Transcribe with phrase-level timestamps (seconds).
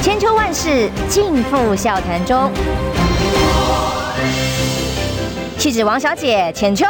[0.00, 2.50] 千秋万世尽付笑谈中。
[5.58, 6.86] 气质王小姐浅秋，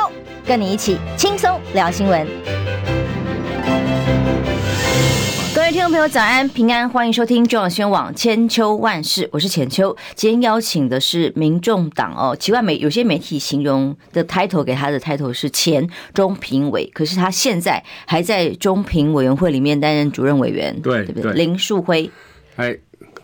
[0.46, 2.26] 跟你一起轻松聊新闻。
[5.54, 9.96] 各位听众朋友，早安平安，欢迎收听中广新闻网千秋万世，我是浅秋。
[10.14, 21.32] 今天邀请的是民众党哦，奇怪，媒有些媒体形容的 title 给他的 title 是前中评委，可是他现在还在中评委员会里面担任主任委员，对对不对？
[21.32, 22.10] 林树辉，
[22.56, 22.76] 哎，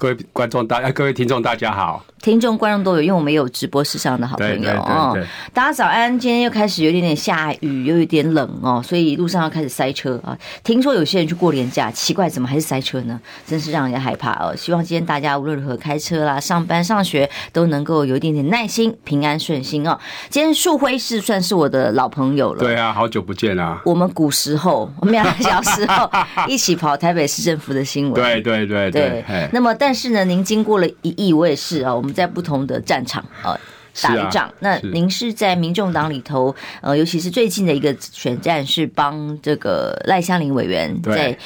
[0.05, 2.04] 各位观众大，各位听众大家好。
[2.21, 5.17] 听众观众都有，因为我们有直播室上的好朋友哦。
[5.54, 10.36] 大家早安，今天又开始有点点下雨，又有点冷哦，所以路上要开始塞车啊。
[10.63, 13.18] 听说有些人去过年假，奇怪怎么还是塞车呢？
[13.46, 14.54] 真是让人家害怕哦。
[14.57, 19.99] 希望今天大家无论如何开车啦、上班、上学都能够有一点点耐心、平安顺心哦。
[20.29, 23.80] 今天树辉是算是我的老朋友了，对啊，好久不见啊。
[23.85, 26.11] 我们古时候，我们俩小时候
[26.49, 29.25] 一起跑台北市政府的新闻，对对对对。
[29.52, 32.14] 那么，但是呢，您经过了一役，我也是啊，我们。
[32.14, 33.58] 在不同的战场啊
[34.00, 41.36] 打一仗，那您是在民众党里头呃，尤其是最近的一个选战是帮这个赖香林委员在。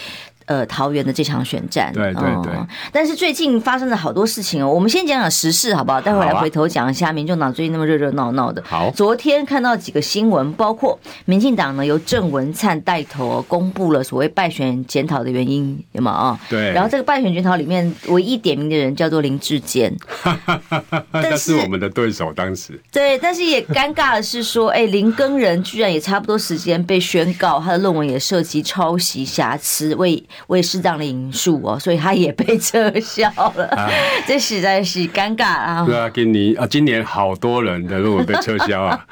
[0.48, 4.72] 呃，桃园的这场选战，对对对、嗯，但是最近发生了好多事情哦。
[4.72, 6.00] 我们先讲讲时事好不好？
[6.00, 8.64] 待会来回头讲一下民众党最近那么热热闹闹的。
[8.66, 16.10] 好，昨天看到几个新闻，包括民进党呢由郑文灿带头公布了所谓败选检讨的原因，有吗？
[16.12, 16.40] 啊？
[16.48, 16.72] 对。
[16.72, 19.94] 然后这个败选检讨里面唯一点名的人叫做林志坚，
[21.12, 22.80] 但是我们的对手当时。
[22.90, 33.90] 对，但是也尴尬的是说，哎，林耕人居然也差不多时间被宣告他的论文也涉及抄袭瑕疵，为未适当的引述哦，所以他也被撤销了，啊、
[34.26, 35.84] 这实在是尴尬啊！
[35.84, 39.06] 对啊，今年啊，今年好多人的论文被撤销啊，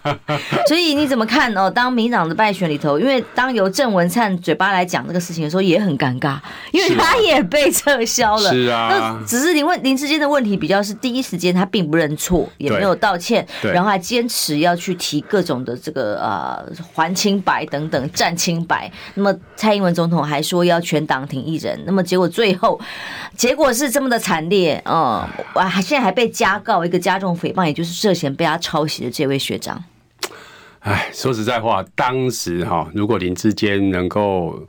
[0.66, 1.70] 所以你怎么看哦？
[1.70, 6.36] 当民党的败选里头，因为当由郑文灿嘴巴来讲这个事情的时候，也很尴尬，
[6.72, 8.50] 因为他也被撤销了。
[8.50, 18.90] 是啊，那只是林问林之间的问题比较是第一时间他并不认错，也没有道歉，然后还坚持要去提各种的这个呃还清白等等占清白。
[19.14, 22.80] 那么蔡英文总统还说要全党挺一人，那么结果最后
[23.36, 25.28] 结果是这么的惨烈啊！
[25.54, 29.82] 哇、嗯，现在还被加告一个加重诽谤，也就是涉嫌被他抄袭的这位学长。
[30.80, 34.66] 哎，说实在话，当时哈，如果林智坚能够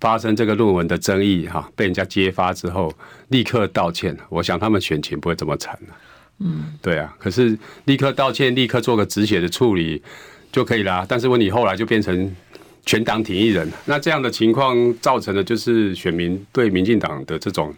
[0.00, 2.92] 发生这个论文的争议哈，被人家揭发之后
[3.28, 5.78] 立刻道歉，我想他们选情不会这么惨。
[6.38, 10.02] 嗯，对啊，可是立刻道歉，立刻做个止血的处理
[10.50, 11.06] 就可以啦。
[11.08, 12.34] 但是问题后来就变成。
[12.84, 17.72] 全党挺一人，那这样的情况造成的就是选民对民进党的这种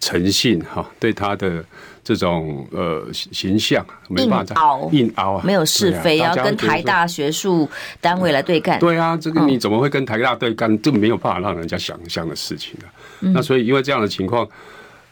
[0.00, 1.64] 诚信哈，对他的
[2.02, 7.68] 这种呃形象没办法硬凹，硬凹啊，没有是非，啊、要跟台大学术
[8.00, 8.78] 单位来对干。
[8.80, 10.80] 对啊，这个你怎么会跟台大对干？
[10.82, 12.90] 这没有办法让人家想象的事情啊。
[13.20, 14.48] 那所以因为这样的情况，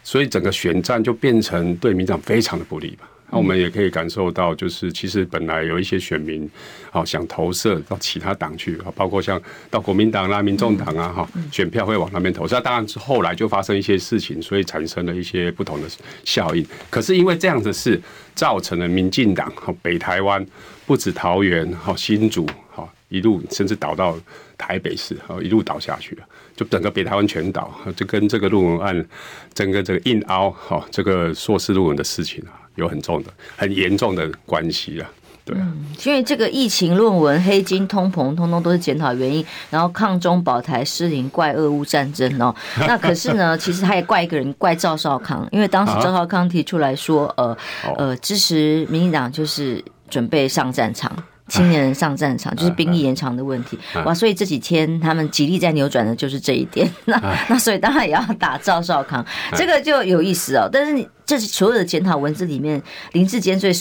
[0.02, 3.08] 所以整个选战就变成对民进党非常的不利吧。
[3.30, 6.48] 那我们也可以感受到，就是其实本来有一些选民，
[6.90, 12.46] 好想投射到其他党去，包括像到国民党啦、民众党啊，哈，选票会往那边投。
[12.48, 15.88] 那当然是后来就发生一些事情，所以产生了一些不同的
[16.24, 16.66] 效应。
[16.88, 18.00] 可是因为这样的事，
[18.34, 20.44] 造成了民进党和北台湾
[20.86, 24.18] 不止桃园、哈新竹、哈一路甚至倒到
[24.56, 26.22] 台北市，哈一路倒下去了，
[26.56, 29.06] 就整个北台湾全倒，就跟这个论文案，
[29.52, 32.64] 整个这个硬凹，哈这个硕士论文的事情啊。
[32.78, 35.10] 有很重的、很严重的关系啊，
[35.44, 35.66] 对啊，
[36.04, 39.44] 因为这个疫情论文、黑金、通膨，通通都是检讨原因。
[39.68, 42.54] 然后抗中保台失灵，怪俄乌战争哦。
[42.78, 47.56] 那可是呢，其实他也怪一个人，怪赵少康，因为当时赵少康提出来说，呃
[47.96, 51.12] 呃，支持民进党就是准备上战场。
[51.48, 53.78] 青年人上战场 就是兵役延长的问题。
[54.04, 56.88] 哇，所以这几天他们极力在扭转的就是这一点。
[57.06, 59.24] 那 那所以当然也要打赵少康，
[59.56, 60.68] 这个就有意思哦。
[60.70, 62.82] 但是你这是所有的检讨文字里面，
[63.12, 63.72] 林志坚最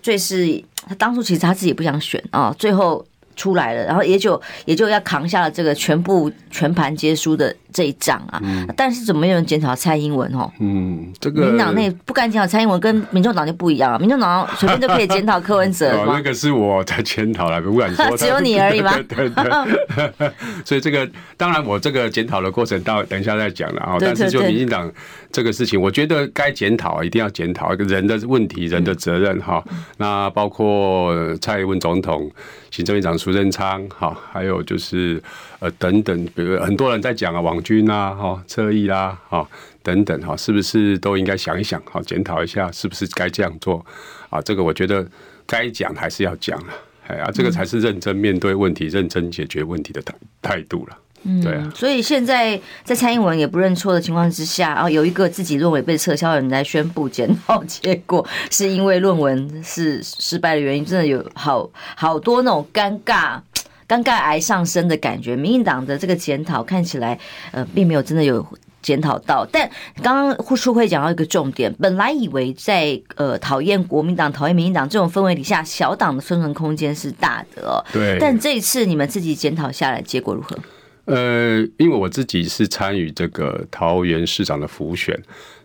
[0.00, 3.04] 最是他当初其实他自己不想选啊，最后
[3.36, 7.54] 出来了，然后也就也就要扛下了这个全部全盘皆输的。
[7.72, 8.40] 这一仗啊，
[8.74, 10.50] 但是怎么没有人检讨蔡英文哦？
[10.60, 13.98] 嗯，这个民党内不敢检讨蔡英文，跟民众党就不一样啊。
[13.98, 15.94] 民众党 随便就可以检讨柯文哲。
[15.94, 18.16] 哦，那个是我在检讨了，不敢说。
[18.16, 18.94] 只有你而已吗？
[19.06, 20.32] 对对对。
[20.64, 21.06] 所以这个
[21.36, 23.98] 当然，我这个检讨的过程，到等一下再讲了啊。
[24.00, 24.90] 但是就民进党
[25.36, 29.62] 这个事情，我觉得该检讨一定要检讨一个人的问题、人的责任哈。
[29.98, 32.30] 那包括蔡英文总统、
[32.70, 35.22] 行政院长苏贞昌哈，还有就是。
[35.58, 39.48] 呃，等等，比如很多人在讲啊，网军啊，哈，侧翼啦，哈，
[39.82, 43.84] 等等，哈，是不是都应该想一想，好，检讨一下，是不是该这样做？
[44.28, 45.08] 啊，这个我觉得
[45.46, 46.74] 该讲还是要讲了，
[47.06, 50.98] 哎啊，这个才是认真面对问题、认真解决问题的态态度了。
[51.22, 51.72] 嗯，对啊。
[51.74, 63.40] 所以现在在蔡英文也不认错的情况之下，啊有一个自己论文被撤销的人来宣布检讨结果， 是因为论文是失败的原因，真的有好好多那种尴尬、
[63.88, 65.34] 尴尬癌上升的感觉。
[65.34, 67.18] 民进党的这个检讨看起来，
[67.52, 68.46] 呃，并没有真的有。
[68.82, 69.68] 检讨到，但
[70.00, 77.84] 刚刚护书会讲到一个重点，本来以为在呃讨厌国民党、讨厌民进党这种氛围底下，小党的生存空间是大的哦。
[77.92, 78.16] 对。
[78.20, 80.56] 但这一次你们自己检讨下来，结果如何？
[81.06, 85.18] 呃，因为我自己是参与这个桃园市长的浮选，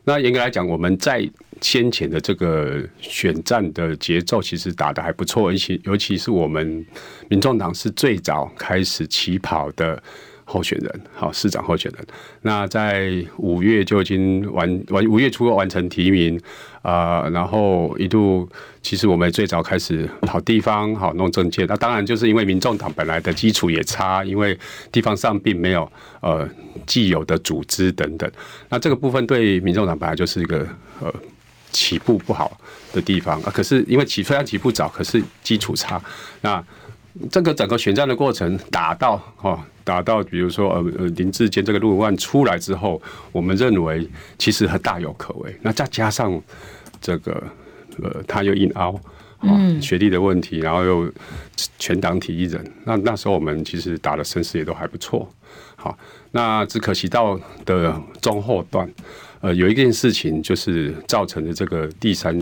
[0.06, 1.30] 那严格来讲，我们在
[1.62, 6.86] 先前的这个选战的节奏其实打得还不错，尤其尤其是我们
[7.28, 10.02] 民众党是最早开始起跑的。
[10.52, 12.06] 候选人，好，市长候选人，
[12.42, 16.38] 那在五月就已经完完五月初完成提名
[16.82, 18.48] 啊、呃，然后一度
[18.82, 24.58] 其实我们最早开始跑地方，好弄政见，那当然就是因为民众党本来的基础也差，因为
[24.92, 25.90] 地方上并没有
[26.20, 26.48] 呃
[26.86, 28.30] 既有的组织等等，
[28.68, 30.68] 那这个部分对民众党本来就是一个
[31.00, 31.14] 呃
[31.72, 32.60] 起步不好
[32.92, 33.42] 的地方。
[33.44, 36.02] 啊，可是因为起虽然起步早，可是基础差，
[36.42, 36.62] 那
[37.30, 39.58] 这个整个选战的过程打到哦。
[39.84, 43.02] 打到比如说呃呃林志坚这个论文案出来之后，
[43.32, 44.08] 我们认为
[44.38, 45.56] 其实还大有可为。
[45.62, 46.42] 那再加上
[47.02, 47.44] 这个
[48.02, 49.00] 呃他又硬凹
[49.42, 51.12] 嗯学历的问题，然后又
[51.80, 55.28] 全党体一人，那那时候我们其实打的声势也都还不错。
[55.76, 55.98] 好，
[56.32, 58.88] 那只可惜到的中后段，
[59.40, 62.40] 呃有一件事情就是造成的这个第三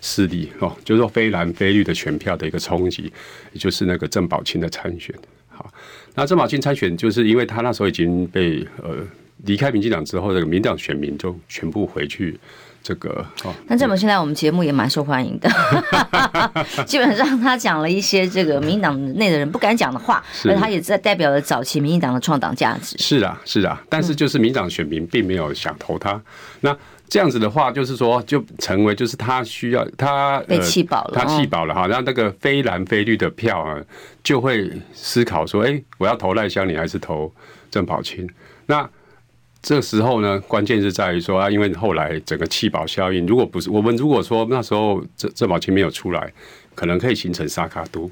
[0.00, 3.12] 势力哦，就是说非蓝非绿的选票的一个冲击，
[3.52, 5.12] 也就是那个郑宝清的参选。
[5.48, 5.68] 好。
[6.16, 8.96] 那郑宝清参选，就是因为他那时候已经被呃
[9.44, 12.40] 离开民进党之后，这个民党选民就全部回去
[12.82, 13.24] 这个。
[13.44, 15.48] 哦，那这么现在我们节目也蛮受欢迎的，
[16.86, 22.96] 基本上他讲了一些这个民进党内的人不敢讲的话，而他也在代表了早期民进党的创党价值。
[22.98, 26.20] 是啊，是啊，但是就是民党选民并没有想投他。
[26.62, 26.74] 那
[27.08, 33.80] 这样子的话，就是说就成为就是他需要他被气饱了，他气饱了哈，然后那个非蓝非绿的票啊，
[34.24, 37.32] 就会思考说，哎，我要投赖香你还是投
[37.70, 38.28] 郑宝清？
[38.66, 38.88] 那
[39.62, 46.32] 这个时候呢，关键是在于说啊，因为后来整个弃保效应，如果不是我们如果说那时候郑郑宝清没有出来，
[46.74, 48.10] 可能可以形成沙卡都。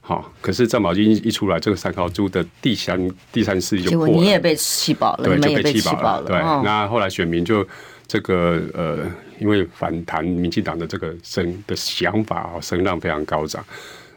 [0.00, 7.66] 好，可是郑宝清一出来，这个三脚督的第三第三势力就破了，结果你也被气保了，对，就被气保了，对，哦、那后来选民就。
[8.08, 9.06] 这个呃，
[9.38, 13.64] 因为反弹民进党的这个声的想法啊，声浪非常高涨，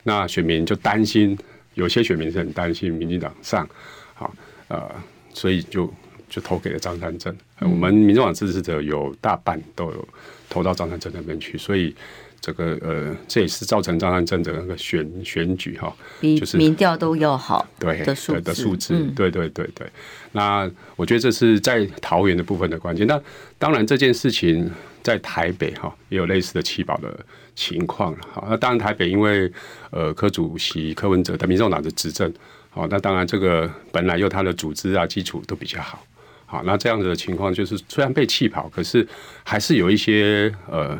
[0.04, 1.38] 那选民就担心，
[1.74, 3.68] 有些选民是很担心民进党上，
[4.14, 4.34] 好
[4.68, 4.90] 呃，
[5.34, 5.92] 所以就
[6.30, 7.36] 就投给了张善政。
[7.60, 10.08] 我们民众党支持者有大半都有
[10.50, 11.96] 投到张善政那边去，所以。
[12.42, 19.88] 这个呃，这也是造成张善政的那个选选举哈，就是民调都要好对的数的数字，对对对对。
[20.32, 23.06] 那我觉得这是在桃园的部分的关键。
[23.06, 23.22] 那
[23.58, 24.72] 当然这件事情
[25.04, 27.20] 在台北哈也有类似的弃保的
[27.56, 28.46] 情况哈。
[28.50, 29.52] 那当然台北因为
[29.92, 32.32] 呃柯主席柯文哲的民众党的执政，
[32.70, 36.06] 好，那当然这个本来有他的组织啊基础都比较好。
[36.52, 39.08] 好，那这样子的情况就是，虽然被气跑，可是
[39.44, 40.98] 还是有一些呃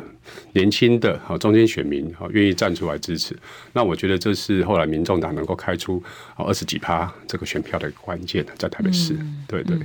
[0.52, 3.36] 年轻的啊中间选民啊愿意站出来支持。
[3.72, 6.00] 那我觉得这是后来民众党能够开出
[6.36, 9.18] 二十几趴这个选票的关键，在台北市，
[9.48, 9.76] 对对，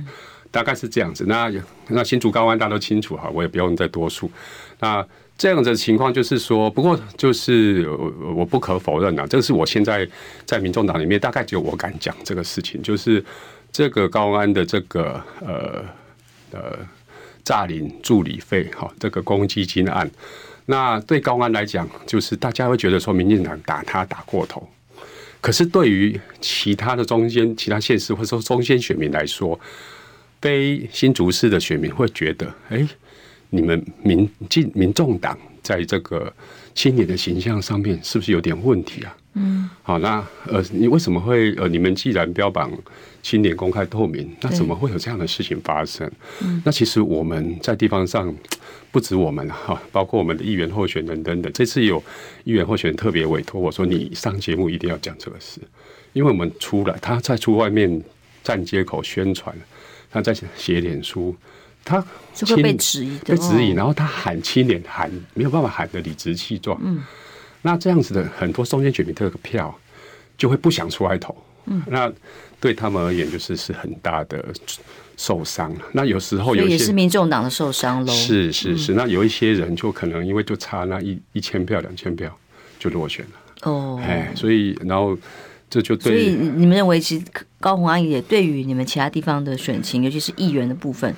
[0.52, 1.24] 大概是这样子。
[1.26, 1.52] 那
[1.88, 4.30] 那新竹高安大家都清楚哈，我也不用再多说。
[4.78, 5.04] 那
[5.36, 7.90] 这样子的情况就是说，不过就是
[8.36, 10.08] 我不可否认啊，这是我现在
[10.44, 13.24] 在民众党里面大概只有我敢讲这个事情，就是。
[13.72, 15.84] 这个高安的这个呃
[16.52, 16.78] 呃
[17.44, 20.10] 诈领助理费哈，这个公积金案，
[20.64, 24.68] 那对高安来讲，就是大家会觉得说，民进党打他打过头。
[25.40, 29.58] 可是对于其他的中间、其他县市或者说中间选民来说，
[30.40, 32.86] 非新竹市的选民会觉得，哎，
[33.50, 36.32] 你们民进民众党在这个
[36.74, 39.16] 青年的形象上面是不是有点问题啊？
[39.36, 42.72] 嗯，好，那呃，你为什么会呃，你们既然标榜
[43.22, 46.10] 青年公开透明，那怎么会有这样的事情发生？
[46.42, 48.34] 嗯，那其实我们在地方上
[48.90, 52.02] 不止我们哈，包括我们的议员候选人等等，这次有
[52.44, 55.60] 议员候选人特别委托我说，你上节目一定要讲这个事，
[56.14, 58.02] 因为我们出来，他在出外面
[58.42, 59.54] 站街口宣传，
[60.10, 61.36] 他在写脸书，
[61.84, 62.02] 他
[62.32, 67.02] 就会被质疑，被质疑，然后他喊青年喊没有办法喊得理直气壮，嗯，
[67.66, 69.76] 那这样子的很多中间选民这个票
[70.38, 72.12] 就会不想出来投，嗯，那。
[72.58, 74.42] 对他们而言，就是是很大的
[75.14, 75.70] 受伤。
[75.92, 78.10] 那有时候有些也是民众党的受伤喽。
[78.10, 82.34] 是是是，那有一些人就可能因为就差那一一千票两千票
[82.78, 83.70] 就落选了。
[83.70, 85.16] 哦，哎，所以然后
[85.68, 86.12] 这就对。
[86.12, 87.24] 所以你们认为，其实
[87.60, 91.14] 高虹安也对于你们其他地方的选情，尤其是议员的部分，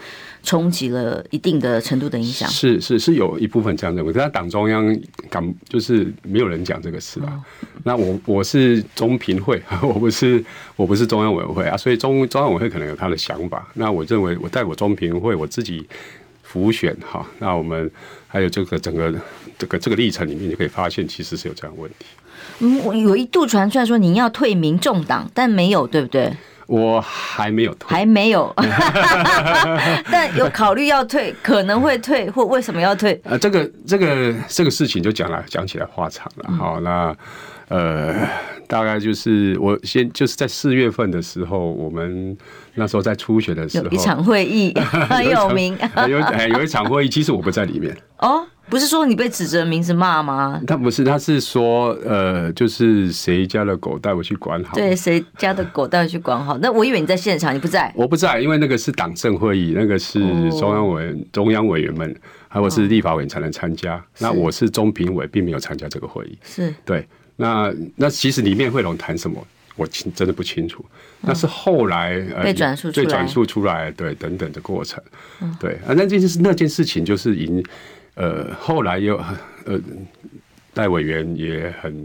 [0.48, 2.48] 冲击了一定的程度的影响。
[2.48, 7.28] 是是是有一部分这样认为，但是党中央敢就是没有人讲这个事啊。
[7.28, 7.44] 哦、
[7.84, 10.42] 那我我是中评会， 我不是
[10.74, 13.68] 我不是中央委员会啊，所以中中央委员会可能有他的想法。
[13.74, 15.86] 那我认为，我在我中评会我自己
[16.42, 17.90] 浮选哈，那我们
[18.26, 19.14] 还有这个整个
[19.58, 22.06] 这个这个历程里面，就可以发现，其实是有这样的问题。
[22.60, 26.32] 嗯，我有一度传出来说您要退民众党，但没有，对不对？
[26.68, 28.54] 我还没有退，还没有，
[30.12, 33.18] 但有考虑要退，可能会退，或为什么要退？
[33.25, 36.52] 呃，这个这个这个事情就讲来讲起来话长了。
[36.52, 37.16] 好，那
[37.68, 38.14] 呃，
[38.66, 42.37] 大概就是我先就是在四月份的时候，我们
[42.75, 44.75] 那时候在初选的时候，有一场会议
[45.08, 45.75] 很有名，
[46.06, 48.46] 有有一场会议，其实我不在里面哦。
[48.68, 50.60] 不是说你被指着名字骂吗？
[50.66, 54.75] 他不是，他是说，呃，就是谁家的狗带我去管好。
[54.76, 56.58] 对，谁家的狗带我去管好。
[56.58, 57.90] 那我以为你在现场，你不在。
[57.96, 60.20] 我不在，因为那个是党政会议，那个是
[60.50, 62.14] 中央委中央委员们，
[62.46, 63.96] 还有是立法委员才能参加。
[63.96, 66.38] 哦、那我是中评委，并没有参加这个会议。
[66.44, 67.06] 是对。
[67.37, 69.42] 那那其实里面会龙谈什么，
[69.76, 70.84] 我清真的不清楚。
[71.22, 75.02] 那是后来、哦呃、被转述被转述出来，对等等的过程。
[75.40, 77.64] 嗯、对啊，那件事那件事情就是已经。
[78.18, 79.16] 呃，后来又
[79.64, 79.80] 呃，
[80.75, 82.04] 戴委员也很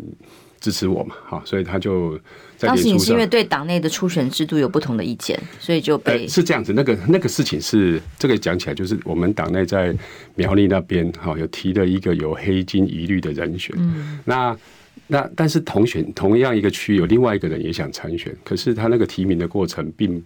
[0.59, 2.15] 支持我嘛，哈，所以他就
[2.55, 6.71] 在当时你是因为对党内的初选制度有不同的意见，所以就被、呃、是这样子。
[6.71, 9.91] 那个那个事情是这个讲起来，就是我们党内在
[10.35, 14.55] 苗栗那边哈有提了一个有黑金疑虑的人选，嗯，那
[15.07, 20.23] 那但是同选同样一个区有另外一个人也想参选，可是他那个提名的过程并。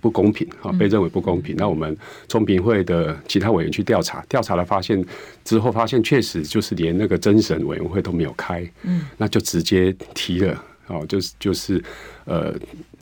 [0.00, 1.54] 不公平啊，被认为不公平。
[1.56, 1.96] 那我们
[2.28, 5.04] 中评会的其他委员去调查，调查了发现
[5.44, 11.82] 之后，发现确实就是连那个侦审委员会都没有开，嗯，那就直接提了哦，就是就是
[12.24, 12.54] 呃，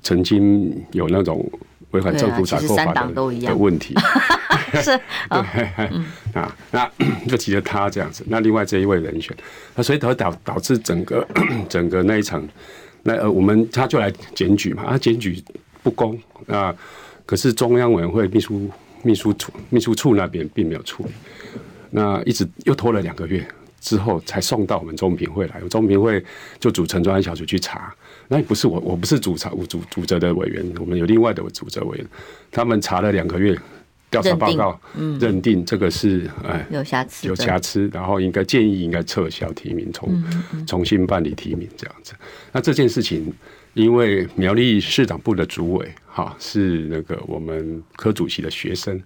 [0.03, 1.51] 曾经有那种
[1.93, 3.95] 违反政府采购法的的问题，
[4.83, 4.91] 是
[5.29, 5.39] 啊，
[6.35, 6.91] 啊，那
[7.29, 8.23] 就提了他这样子。
[8.29, 9.35] 那另外这一位人选，
[9.75, 11.27] 那所以导导导致整个
[11.69, 12.47] 整个那一场，
[13.03, 15.43] 那呃，我们他就来检举嘛，他，检举。
[15.89, 16.75] 不公那！
[17.25, 18.71] 可是中央委员会秘书
[19.03, 21.11] 秘书处秘书处那边并没有处理，
[21.91, 23.47] 那一直又拖了两个月
[23.81, 26.25] 之后才送到我们中评会来，中评会
[26.59, 27.95] 就组成专案小组去查。
[28.29, 32.07] 那也不是我，我不是主查主主责的委员，我们有另外的主责委员，
[32.51, 33.55] 他们查了两个月
[34.11, 40.25] 调查报告，嗯，认定这个是哎有瑕疵，有瑕疵，然后应该建议应该撤销提名，重
[40.67, 42.15] 重新办理提名这样子。
[42.53, 43.33] 那这件事情。
[43.79, 49.01] 因为苗栗市长部的主委哈是那个我们科主席的学生，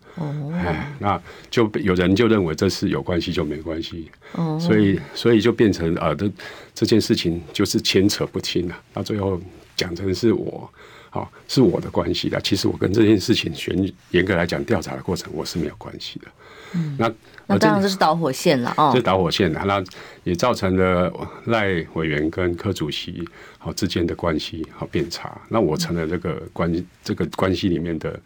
[0.54, 4.10] 哎，那就有人就认为这是有关系就没关系，
[4.58, 6.30] 所以所以就变成啊，这
[6.74, 9.38] 这件事情就是牵扯不清了，到最后
[9.76, 10.68] 讲成是我，
[11.10, 16.28] 好是我的关系的，其实我跟这件事情严严格来讲调查的过程我是没有关系的，
[16.76, 17.12] 嗯，那。
[17.46, 19.82] 那当然这是导火线了哦，这导火线了，那
[20.24, 21.12] 也造成了
[21.46, 23.22] 赖委员跟柯主席
[23.58, 26.72] 好之间的关系好变差，那我成了这个关
[27.02, 28.18] 这个关系里面的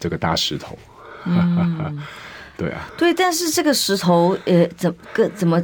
[0.00, 0.76] 这个大石头，
[1.24, 2.02] 嗯、
[2.58, 5.62] 对啊，对，但是这个石头呃，怎个怎么？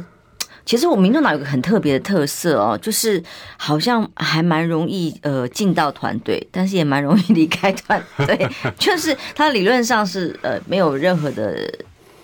[0.65, 3.21] 其实我民众党有个很特别的特色哦，就是
[3.57, 11.69] 好像还蛮容易呃进到团队，但是也蛮容易离开团队， 就是他理论上是呃没有任何的。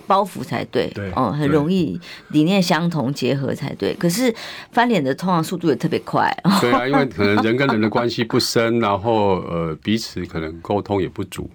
[0.10, 3.94] 包袱才对，对哦，很容易理念相同结合才对。
[3.94, 4.34] 可是
[4.72, 6.36] 翻脸的通常速度也特别快。
[6.60, 11.48] 对啊，因为 可能人跟人的关系不深，然后呃彼此可能沟通也不足，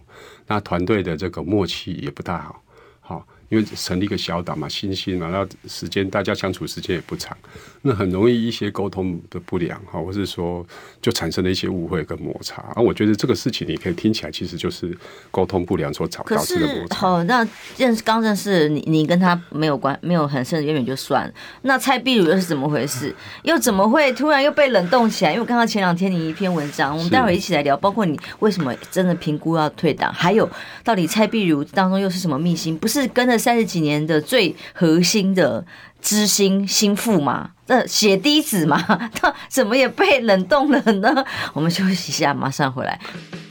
[0.47, 2.55] 那团队的这个默契也不大
[3.01, 3.27] 好。
[3.49, 7.37] 因为成立一个小党嘛，新兴嘛，那时间大家相处时间也不长，
[7.83, 10.67] 那很容易一些沟通的不良哈，或是说
[11.01, 12.63] 就产生了一些误会跟摩擦。
[12.63, 14.97] 啊，我觉得这个事情你可以听起来其实就是
[15.31, 16.97] 沟通不良所导导致的摩擦。
[16.97, 17.47] 好，那
[17.77, 21.33] 认识刚认识你，你跟他没有关，没有很深的渊源就算了。
[21.63, 23.15] 那蔡壁如又是怎么回事？
[23.45, 25.33] 又怎么会突然又被冷冻起来？
[25.33, 30.49] 因为我看到前两天你一篇文章，我们待会一起来聊，包括你为什么真的评估要退党，还有
[30.83, 32.77] 到底蔡壁如当中又是什么秘辛？
[32.79, 33.34] 不是跟着。
[33.39, 35.65] 三十几年的最核心的
[36.01, 38.83] 知心心腹嘛，那血滴子嘛，
[39.15, 41.25] 他怎么也被冷冻了呢？
[41.53, 42.99] 我们休息一下，马上回来。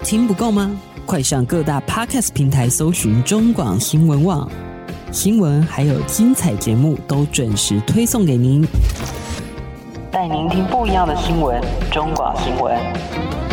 [0.03, 0.71] 听不够吗？
[1.05, 4.49] 快上各大 Podcast 平台搜寻中广新闻网
[5.11, 8.65] 新闻，还有精彩节目都准时推送给您，
[10.09, 11.61] 带您听不一样的新闻。
[11.91, 13.52] 中广新闻。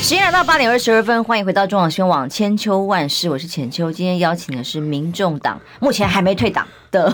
[0.00, 3.92] 时间来到八点二十二分，欢迎回到中广新闻网千秋万世，我是浅秋。
[3.92, 7.12] 今天邀请的是民众党目前还没退党的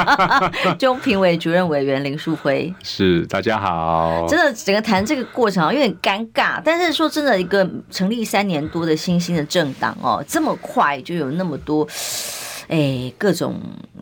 [0.80, 2.74] 中评委主任委员林树辉。
[2.82, 4.26] 是，大家好。
[4.26, 11.86] 真的，整个谈这个过程有点尴尬，但是说真的，一个成立三年多的新兴的政党哦，这么快就有那么多。
[12.68, 13.58] 哎，各种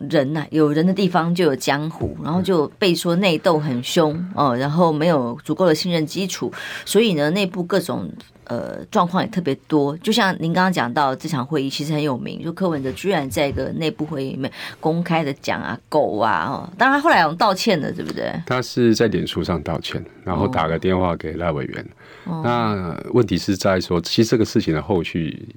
[0.09, 6.51] 人呐、啊，有人的地方就有江湖，然后就被说内斗很凶哦，然后没有足够的信任基础，
[6.85, 8.11] 所以呢，内部各种
[8.43, 9.95] 呃状况也特别多。
[9.99, 18.29] 就像您刚刚讲到这场会议其实很有名，就柯文哲居然在一个内部会议里面公开的讲啊狗啊哦，当然他后来我们道歉了，对不对？
[18.45, 21.85] 他是在脸书上道歉，然后打个电话给赖委员。
[22.25, 25.55] 哦、那问题是在说，其实这个事情的后续。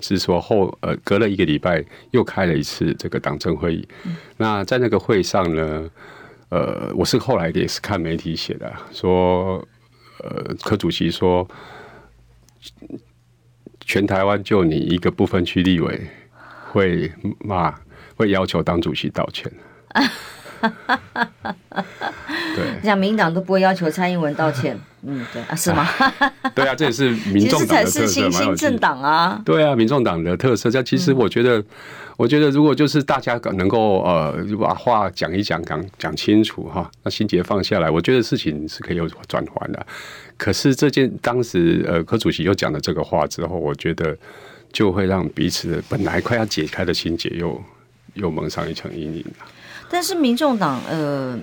[0.00, 3.88] 是说后呃，隔了一个礼拜又开了一次这个党政会议。
[4.04, 5.90] 嗯、那在那个会上呢，
[6.48, 9.66] 呃，我是后来也是看媒体写的，说
[10.22, 11.48] 呃，柯主席说，
[13.80, 16.00] 全台湾就你一个不分区立委
[16.70, 17.74] 会骂，
[18.16, 19.50] 会要求党主席道歉。
[22.56, 24.78] 对， 像民党都不会要求蔡英文道歉。
[25.02, 25.88] 嗯，对啊，是吗？
[26.54, 29.40] 对啊，这也是民众党的特色，新兴政党啊。
[29.46, 30.70] 对啊，民众党的特色。
[30.70, 31.64] 这其实我觉得，嗯、
[32.18, 39.86] 我觉得如果就是大家能够呃把话讲一讲，讲讲清楚哈，那心结放下来，我觉得事情是可以有转圜的。
[40.36, 44.14] 可是这件当时呃柯主席又讲了这个话之后，我觉得
[44.70, 47.58] 就会让彼此本来快要解开的心结又
[48.12, 49.24] 又蒙上一层阴影。
[49.88, 51.36] 但是民众党呃，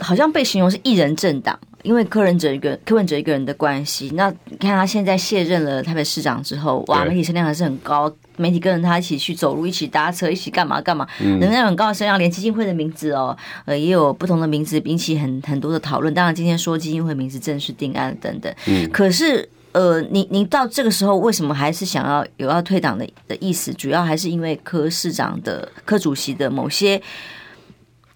[0.00, 4.10] 好像被形容是一人政党，因为柯文哲一个柯文哲一个人的关系。
[4.14, 16.12] 那你看他现在卸任了台北市长之后，哇，媒体声量还是很高，媒体跟着他一起去走路，一起搭车，一起干嘛干嘛，能量很高的声量，连基金会的名字哦，呃，也有不同的名字引起很很多的讨论。
[16.14, 19.48] 当然今天说基金会名字正式定案等等，嗯，可是。
[19.72, 23.72] 呃，你你到这个时候为什么还是想要有要退党的的意思？
[23.74, 27.00] 主要还是因为柯市长的柯主席的某些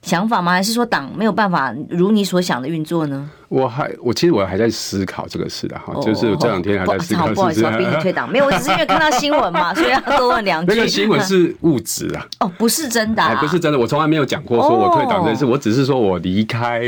[0.02, 0.52] 想法吗？
[0.52, 3.30] 还是说党没有办法如你所想的运作呢？
[3.52, 7.28] 我还我其实我还在思考这个事的哈，就是我这两天还在思考。
[7.28, 10.72] 不好意思，逼你退党没有，我只是因为看到新闻嘛， 所以要多问两句。
[10.74, 16.82] 那个新闻是误植啊， 哦，不是真的，不是真的，我从来没有讲过说我退党这件事，我只是说我离开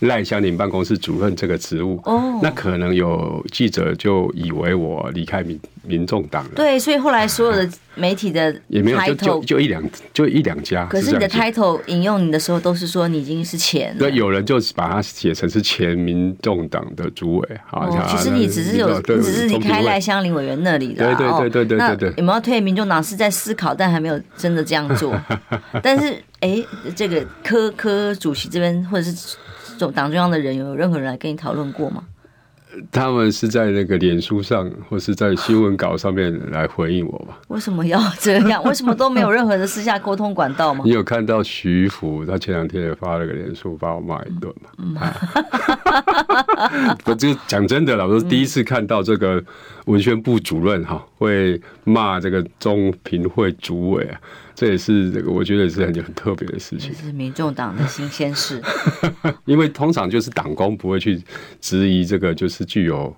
[0.00, 2.00] 赖香林办公室主任这个职务。
[2.04, 6.50] 哦，那可能有记者就以为我离开民民众党了。
[6.56, 9.80] 对，所以后来所有的媒体的 也没有，就就就一两
[10.12, 10.84] 就一两家。
[10.86, 16.07] 可是你的 title 引用你的时候都是说你已经是前，对，有人就把它写成是前。
[16.08, 22.14] 民众党的主委，好，其实你只是有，你只是离开赖香林委员那里的，对对对对对对对。
[22.16, 25.14] 有没有退民众党是在思考，但还没有真的这样做。
[25.82, 26.64] 但是，哎，
[26.96, 29.36] 这个科科主席这边或者是
[29.76, 32.02] 总党中央的人，有任何人来跟你讨论过吗？
[32.92, 37.38] 他们是在那个脸书上，或是在新闻稿上面来回应我吧？
[37.48, 38.62] 为什么要这样？
[38.64, 40.82] 为什么都没有任何的私下沟通管道吗？
[40.84, 44.70] 你有看到徐福他前两天也发了个脸书，把我骂一顿嘛？
[44.78, 44.94] 嗯，
[47.04, 49.42] 不，这个讲真的了，我是第一次看到这个
[49.88, 54.20] 文宣部主任哈会骂这个中评会主委啊。
[54.54, 56.92] 这也是这个，我觉得也是很很特别的事情。
[56.92, 58.60] 是民众党的新鲜事，
[59.46, 61.22] 因为通常就是党工不会去
[61.60, 63.14] 质疑这个，就是具有，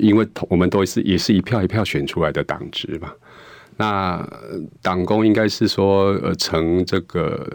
[0.00, 3.12] 因为我们都是也是一票一票选出来的党职嘛。
[3.76, 4.26] 那
[4.80, 7.46] 党工应该是说，呃，成这个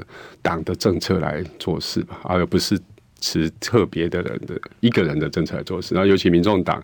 [0.43, 2.79] 党的政策来做事吧，而不是。
[3.21, 6.83] 是特别的人的一个人的政策来做事，然后尤其民众党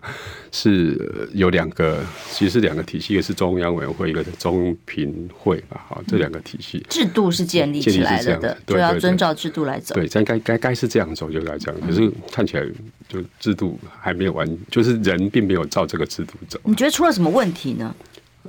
[0.50, 1.98] 是有两个，
[2.30, 9.94] 其实是两个体系，一个是中央委员会，一个是中评会吧，好，这两个体系制度是建立起来了，的就要遵照制度来走。
[9.94, 12.66] 对，咱该该该是这样走就该这样，可是看起来
[13.08, 16.58] 就制度还没有完，就是人并没有照这个制度走。
[16.64, 17.94] 你觉得出了什么问题呢？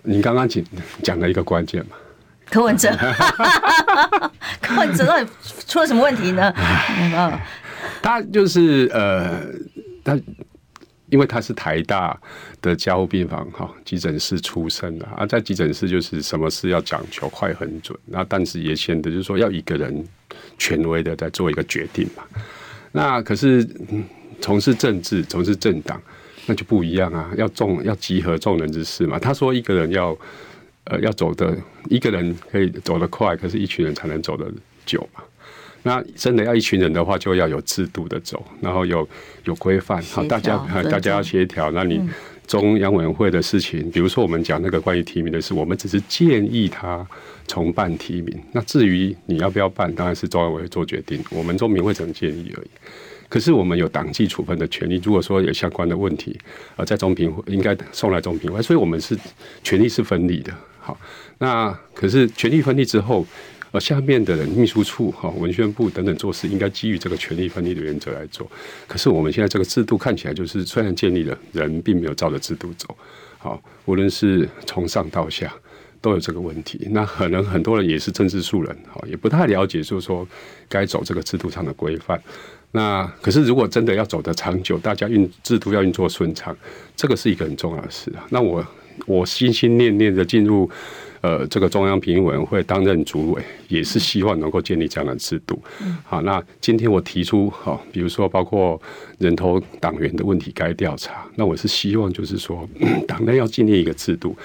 [0.01, 0.63] 你刚刚讲
[1.03, 1.95] 讲了一个关键嘛。
[2.49, 2.89] 柯文哲，
[4.61, 5.27] 柯文哲到底
[5.65, 6.53] 出了什么问题呢？
[8.01, 9.45] 他就是呃，
[10.03, 10.19] 他
[11.09, 12.19] 因为他是台大
[12.59, 20.03] 的加护病房哈急诊室出身的啊，在急诊室就是什么事要讲求快很准，那但是也显得就是说要一个人
[20.57, 22.23] 权威的在做一个决定嘛。
[22.91, 23.67] 那可是
[24.41, 26.01] 从事政治、从事政党，
[26.47, 29.19] 那就不一样啊，要众要集合众人之事嘛。
[29.19, 30.17] 他说一个人要
[30.85, 31.55] 呃要走的
[31.89, 34.51] 一个人可以走得快，可是一群人才能走得
[34.85, 35.23] 久嘛。
[35.83, 39.07] 那真的要一群人的话，就要有制度的走，然后有
[39.43, 40.57] 有规范，好，大家
[40.89, 41.69] 大家要协调。
[41.71, 42.01] 那你
[42.47, 47.05] 中央委员会的事情，嗯、比如说我们讲那个关于提名的事，我们只是建议他
[47.47, 48.41] 重办提名。
[48.51, 52.67] 那至于你要不要办，当然是中央委员会做决定，我们中评会只能建议而已。
[53.29, 56.37] 可是我们有党纪处分的权利，如果说有相关的问题，
[56.75, 59.17] 呃，在中评会应该送来中评会，所以我们是
[59.63, 60.53] 权力是分立的。
[60.79, 60.95] 好，
[61.39, 63.25] 那可是权力分立之后，
[63.73, 68.49] 呃，下面的人秘书处、哈文宣部等等做事，应该基于这个权力分立的原则来做。
[68.87, 72.95] 可是我们现在这个制度看起来，就是虽然建立了，人并没有照着制度走。
[73.37, 75.53] 好，无论是从上到下。
[76.03, 80.27] 都有这个问题，那可能很多人也是政治素人，哈，也不太了解，就是说
[80.67, 82.21] 该走这个制度上的规范。
[82.71, 86.53] 那可是如果真的要走得长久，大家运制度要运作顺畅，
[86.97, 88.27] 这个是一个很重要的事啊。
[88.31, 88.67] 那我
[89.05, 90.69] 我心心念念的进入
[91.23, 95.59] 呃这个中央评议委员会担任主委，也是希望能够建立这样的制度。
[96.03, 98.79] 好，那今天我提出哈，比如说包括
[99.17, 102.69] 人头党员的问题该调查，那我是希望就是说
[103.07, 104.37] 党内要建立一个制度。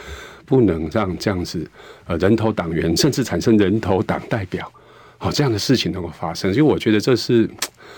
[0.48, 1.70] 不能让这样子，
[2.06, 4.72] 呃，人头党员甚至产生人头党代表，
[5.18, 7.46] 好这样的事情能够发生，因为我觉得这是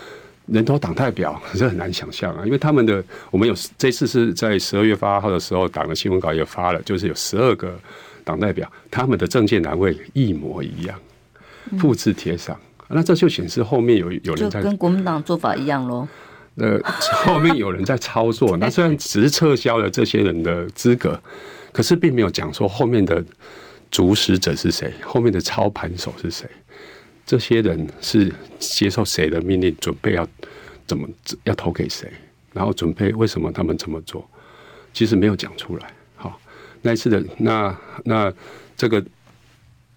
[0.50, 2.42] 人头党代表，可是很难想象啊。
[2.44, 7.78] 因为他们的，我们有这次是在十二月八号的时候，党的新闻稿也发了，就是有十二个
[8.30, 10.98] 党代表，他们的政见栏位一模一样，
[11.78, 16.06] 复制贴上，那这就显示后面有有人在跟国民党做法一样喽。
[16.56, 16.80] 呃，
[17.24, 21.20] 后面有人在操作， 那虽然只是撤销了这些人的资格。
[21.72, 23.24] 可是并没有讲说后面的
[23.92, 26.44] 主使者是谁，后面的操盘手是谁，
[27.24, 30.26] 这些人是接受谁的命令，准备要
[30.84, 31.08] 怎么
[31.44, 32.10] 要投给谁，
[32.52, 34.28] 然后准备为什么他们这么做，
[34.92, 35.92] 其实没有讲出来。
[36.80, 38.32] 好，那一次的那那
[38.76, 39.04] 这个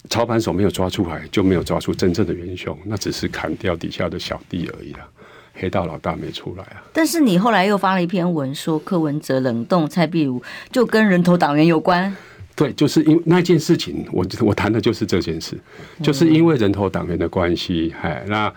[0.09, 5.07] 操盘手没有抓出来，就没有抓出真正的元凶，那只是砍掉底下的小弟而已啊。
[5.55, 6.81] 黑道老大没出来啊！
[6.91, 10.41] 但是你后来又发了一篇文，说柯文哲冷冻蔡壁如，
[10.71, 12.15] 就跟人头党员有关。
[12.55, 15.55] 对，就是因为那件事情，我我谈的就是这件事，
[16.01, 18.51] 就是因为人头党员的关系，哎，那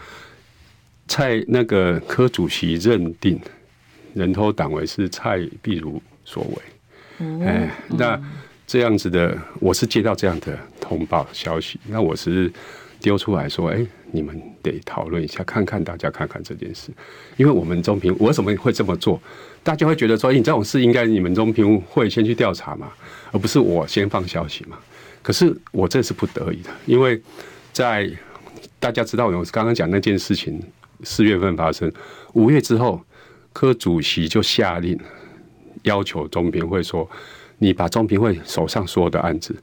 [1.07, 3.39] 蔡那个柯主席认定
[4.15, 6.57] 人头党为是蔡壁如所为，
[7.19, 8.21] 哎，那
[8.67, 12.53] 这样子的，我是接到这样的通报消息，那我是。
[12.99, 16.91] 丢出来说：“哎，你们得讨论一下，看看大家看看这件事，
[17.37, 19.21] 因为我们中评我为什么会这么做？
[19.63, 22.89] 大家会觉得说，你这种事应该你们中评会先去调查嘛，
[23.31, 24.79] 而不是我先放消息嘛。
[25.23, 27.21] 可是我这是不得已的，因为
[27.71, 28.11] 在
[28.81, 30.59] 大家知道我刚刚讲那件事情，
[31.05, 31.93] 四月份发生，
[32.33, 33.01] 五月之后，
[33.53, 34.99] 柯主席就下令
[35.87, 37.09] 要求中评会说，
[37.59, 39.57] 你把中评会手上所有的案子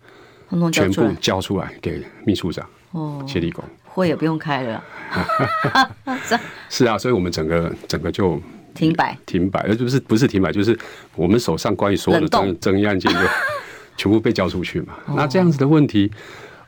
[0.71, 4.83] 全部交出来给秘书长。”哦，谢立功，会也不用开了，
[6.69, 8.39] 是啊，所以我们整个整个就
[8.75, 10.77] 停摆，停摆，而就是不是停摆，就是
[11.15, 13.19] 我们手上关于所有的争争议案件就
[13.97, 14.93] 全部被交出去嘛。
[15.15, 16.11] 那这样子的问题，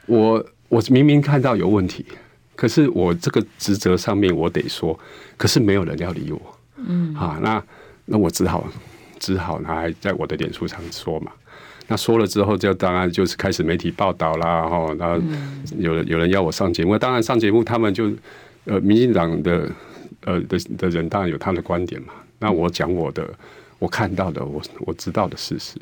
[0.08, 2.04] 我我明明看到有问题，
[2.56, 5.00] 可是我这个职责上面我得说，
[5.38, 6.42] 可是没有人要理我，
[6.78, 7.64] 嗯，啊，那
[8.06, 8.68] 那我只好
[9.20, 11.32] 只好拿来在我的脸书上说嘛。
[11.88, 15.20] 那说了之后，就当然就是开始媒体报道啦，哈，那
[15.78, 18.12] 有人有人要我上节目，当然上节目，他们就
[18.66, 19.70] 呃，民进党的
[20.22, 22.14] 呃的的人当然有他的观点嘛。
[22.40, 23.32] 那我讲我的，
[23.78, 25.80] 我看到的，我我知道的事实，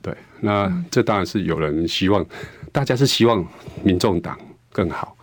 [0.00, 0.14] 对。
[0.40, 2.24] 那这当然是有人希望，
[2.72, 3.46] 大家是希望
[3.84, 4.38] 民众党
[4.72, 5.14] 更好，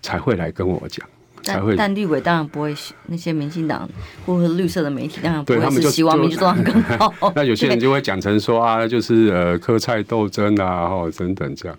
[0.00, 1.06] 才会来跟我讲。
[1.46, 2.74] 但但绿委当然不会，
[3.06, 3.88] 那些民进党
[4.26, 7.14] 或者绿色的媒体当然不会是希望民主党更好。
[7.36, 11.78] 那有些人就会讲成说啊，就是呃，科菜斗争啊，哈，等等这样。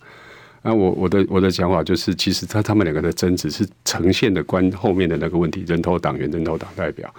[0.63, 7.13] 那我我的我的想法就是，其实他他们两个的争执是呈现的关后面的那个问题，人头党员、人头党代表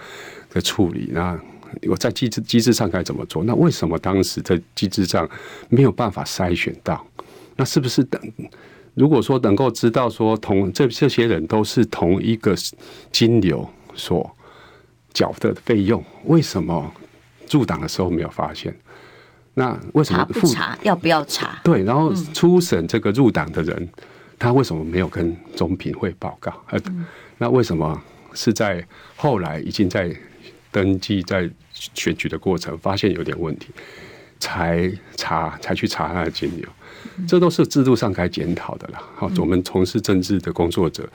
[0.50, 1.10] 的处理。
[1.12, 1.38] 那
[1.88, 3.44] 我在机制机制上该怎么做？
[3.44, 5.28] 那为什么当时在机制上
[5.68, 7.04] 没有办法筛选到？
[7.56, 8.20] 那是不是等？
[8.98, 12.52] 如果说能够知道说同这这些人都是同一个
[13.12, 14.28] 金流所
[15.14, 16.92] 缴的费用，为什么
[17.48, 18.74] 入党的时候没有发现？
[19.54, 20.76] 那为什么不查？
[20.82, 21.60] 要不要查？
[21.62, 23.88] 对，然后初审这个入党的人，
[24.38, 26.52] 他为什么没有跟中评会报告？
[26.70, 26.80] 呃，
[27.38, 28.00] 那为什么
[28.34, 28.84] 是在
[29.16, 30.14] 后来已经在
[30.70, 33.68] 登记在选举的过程发现有点问题，
[34.40, 36.68] 才查才去查他的金流？
[37.26, 39.02] 这都是制度上该检讨的了。
[39.16, 41.08] 好，我们从事政治的工作者，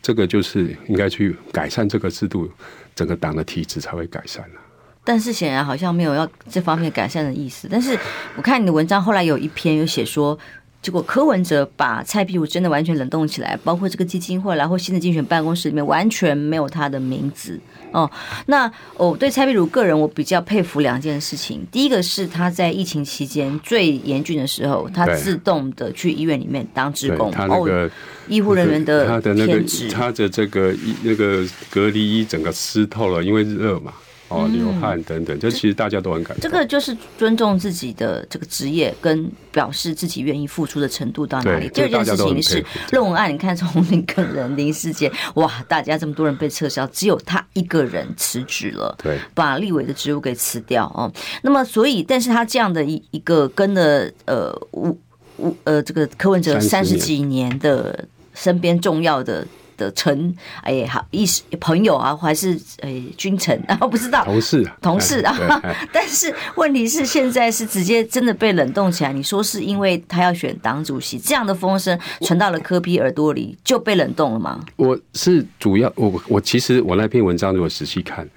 [0.00, 2.50] 这个就是应该去改善这个制度，
[2.94, 4.60] 整个党的体制才会改善了。
[5.04, 7.66] 但是显然好像没有要这方面改善的意思。
[7.70, 7.98] 但是
[8.36, 10.38] 我看你的文章后来有一篇有写说，
[10.82, 17.58] 结果柯文哲把蔡壁如真的完全冷冻起来，包括这个基金会，然后新的竞选办公室里面完全没有他的名字
[17.92, 18.10] 哦。
[18.46, 21.66] 那我对蔡壁如个人，我比较佩服两件事情。
[21.70, 27.90] 第一个是他在疫情期间最严峻的时候，他自动的去医院里面当职工，他那个
[28.26, 33.92] 医护人员的他的那个他的这个那个隔离衣整个湿透了，因为热嘛。
[34.28, 36.42] 哦，流汗等等，就其实大家都很感动。
[36.42, 41.68] 这个就是尊重自己的这个职业，跟表示自己愿意付出的程度到哪里。
[41.70, 51.10] 第二件事情是论文案，你看从那个人林世杰，哇，大家这么多人被撤销，只有他一个人辞职了，对，把立委的职务给辞掉哦。
[51.42, 54.98] 那么，所以，但是他这样的一一个跟了呃五
[55.38, 59.46] 五呃这个柯文哲三十几年的身边重要的。
[59.78, 65.34] 的臣，哎，好意思，朋友啊，还是哎君臣啊， 不知道同事同事啊。
[65.90, 69.12] 但是问题是，现在是直接真的被冷冻起来。
[69.12, 74.60] 你说是因为他要选党主席，这样的风声传到了科比耳朵里，就被冷冻了吗？
[74.76, 78.28] 我是主要，我我其实我那篇文章如果仔细看，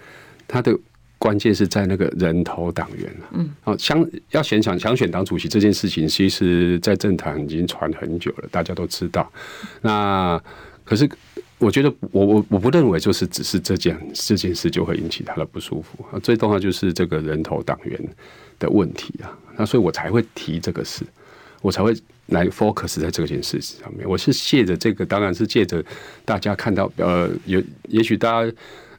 [0.47, 0.77] 他的
[1.17, 3.11] 关键是在那个人头党员。
[3.31, 9.31] 嗯，哦，想要选想想选党主席这件事情，其实在政坛已经传很久了，大家都知道。
[9.81, 10.39] 那
[10.85, 11.09] 可是。
[11.61, 17.99] 我觉得我我我不认为就是只是这件这件事就会引起他的不舒服啊，最重要就是这个人头党员
[18.57, 21.05] 的问题啊，那所以我才会提这个事，
[21.61, 21.95] 我才会
[22.27, 24.09] 来 focus 在这件事上面。
[24.09, 25.83] 我是借着这个，当然是借着
[26.25, 28.51] 大家看到呃，有也许大家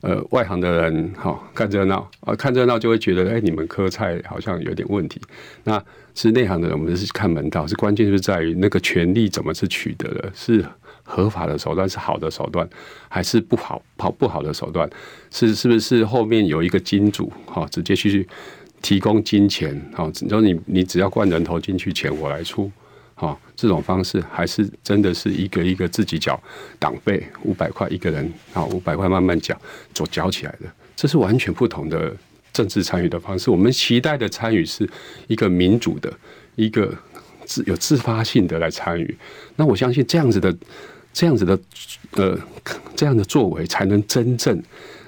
[0.02, 5.20] 呃外行的人哈看热闹啊，看热闹就会觉得哎，你们柯蔡好像有点问题。
[5.64, 10.64] 那是内行的人，我们是看门道，是关键是在于那个权力怎么是取得的，是。
[11.04, 12.68] 合法的手段是好的手段，
[13.08, 14.88] 还是不好跑不好的手段？
[15.30, 18.26] 是是不是后面有一个金主哈，直接去
[18.80, 20.10] 提供金钱哈？
[20.28, 22.70] 然后你你只要灌人头进去，钱我来出
[23.14, 23.36] 哈？
[23.56, 26.40] 这种方式还是真的是一个一个自己缴
[26.78, 29.60] 党费五百块一个人啊，五百块慢慢缴，
[29.92, 32.14] 做缴起来的，这是完全不同的
[32.52, 33.50] 政治参与的方式。
[33.50, 34.88] 我们期待的参与是
[35.26, 36.12] 一个民主的，
[36.54, 36.94] 一个
[37.44, 39.16] 自有自发性的来参与。
[39.56, 40.56] 那我相信这样子的。
[41.12, 41.58] 这样子的，
[42.12, 42.38] 呃，
[42.96, 44.62] 这样的作为才能真正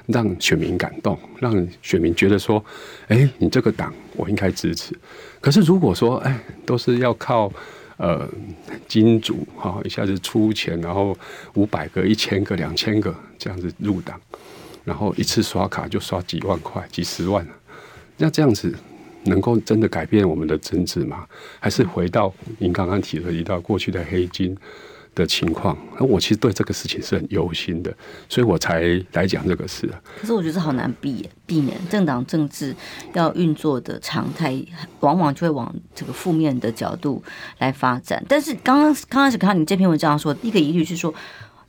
[0.07, 2.63] 让选民感动，让选民觉得说，
[3.09, 4.95] 哎，你这个党我应该支持。
[5.41, 7.51] 可是如果说，哎，都是要靠
[7.97, 8.29] 呃
[8.87, 11.17] 金主哈，一下子出钱，然后
[11.55, 14.21] 五百个、一千个、两千个这样子入党，
[14.85, 17.47] 然后一次刷卡就刷几万块、几十万，
[18.19, 18.75] 那这样子
[19.25, 21.27] 能够真的改变我们的政治吗？
[21.61, 24.55] 还是回到您刚刚提的一道过去的黑金？
[25.15, 27.95] 的情况，那我其实对这个事情是很忧心的，
[28.29, 29.89] 所以我才来讲这个事。
[30.21, 32.75] 可是我觉得好难避避免，政党政治
[33.13, 34.61] 要运作的常态，
[35.01, 37.23] 往往就会往这个负面的角度
[37.59, 38.25] 来发展。
[38.29, 41.15] 但是刚刚刚开始看到你这篇文章说，一个疑虑是说。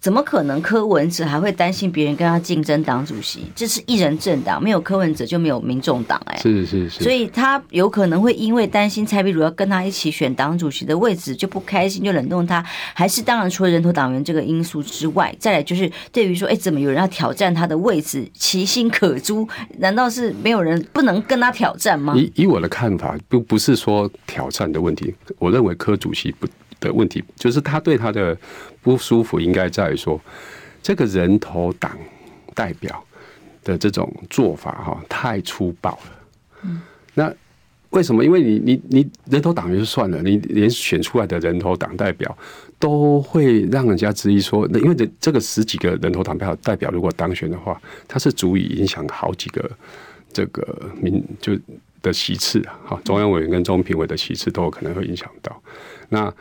[0.06, 3.40] 怎么可能柯文哲还会担心别人跟他竞争党主席？
[3.56, 12.64] 这是一人政党，没有柯文哲就没有民众党，哎，是是是，所以他有可能会因为担心蔡壁如要跟他一起选党主席的位置就不开心，就冷冻他。
[12.94, 19.50] 还是当然除了人头党员这个因素之外，再来就是对于说，哎，怎么有人要挑战他的位置，其心可诛？
[19.80, 22.14] 难道是没有人不能跟他挑战吗？
[22.16, 26.46] 以以我的看法，不不是说挑战的问题，我认为柯主席不。
[26.80, 28.38] 的问题就是他对他的
[28.82, 30.20] 不舒服，应该在于说，
[30.82, 31.98] 这个人头党
[32.54, 33.04] 代表
[33.64, 36.02] 的这种做法哈，太粗暴了。
[36.64, 36.82] 嗯，
[37.14, 37.34] 那
[37.90, 38.24] 为什么？
[38.24, 42.38] 因为你你你人头党员就算了，你连选出来的人头党代表
[42.78, 49.72] 都会让人家质疑说，那因为这这个十几个人头党票代表如果当选的话，他是足以影响好几个
[50.32, 51.58] 这个民就
[52.02, 55.62] 的席次啊，哈，中央委员跟中评委的席次都有可能会影响到
[56.10, 56.32] 那。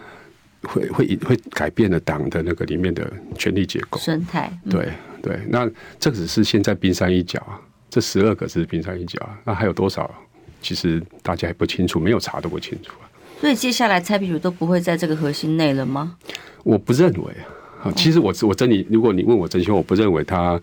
[0.64, 4.88] 会会会改变了党的那个里面的权力结构生态，对
[5.22, 10.12] 对，那这只是现在冰山一角啊，这十二个是冰山一角啊，那还有多少？
[10.60, 13.04] 其实大家还不清楚，没有查都不清楚啊。
[13.40, 16.16] 所以接下来蔡壁如都不会在这个核心内了吗？
[16.62, 17.34] 我不认为
[17.82, 20.60] 啊，其实我我真的，如果你问我真心，我不认为他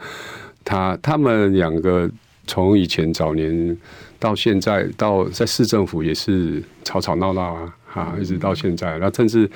[0.66, 2.10] 他他们两个
[2.48, 3.78] 从以前早年
[4.18, 9.50] 到现在到在市政府也是吵吵闹闹啊，啊，一直到现在，那甚至。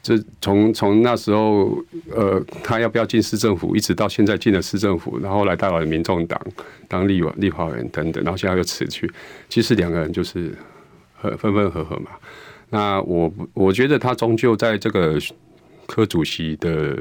[0.00, 1.76] 这从从那时候，
[2.14, 6.40] 呃，他要不要进市政府，一直到现在进了市政府，然后来到了民众党
[6.86, 9.10] 当立委、立法委员等等，然后现在又辞去。
[9.48, 10.56] 其实两个人就是
[11.36, 12.12] 分分合合嘛。
[12.70, 15.18] 那我我觉得他终究在这个
[15.88, 16.96] 科主席的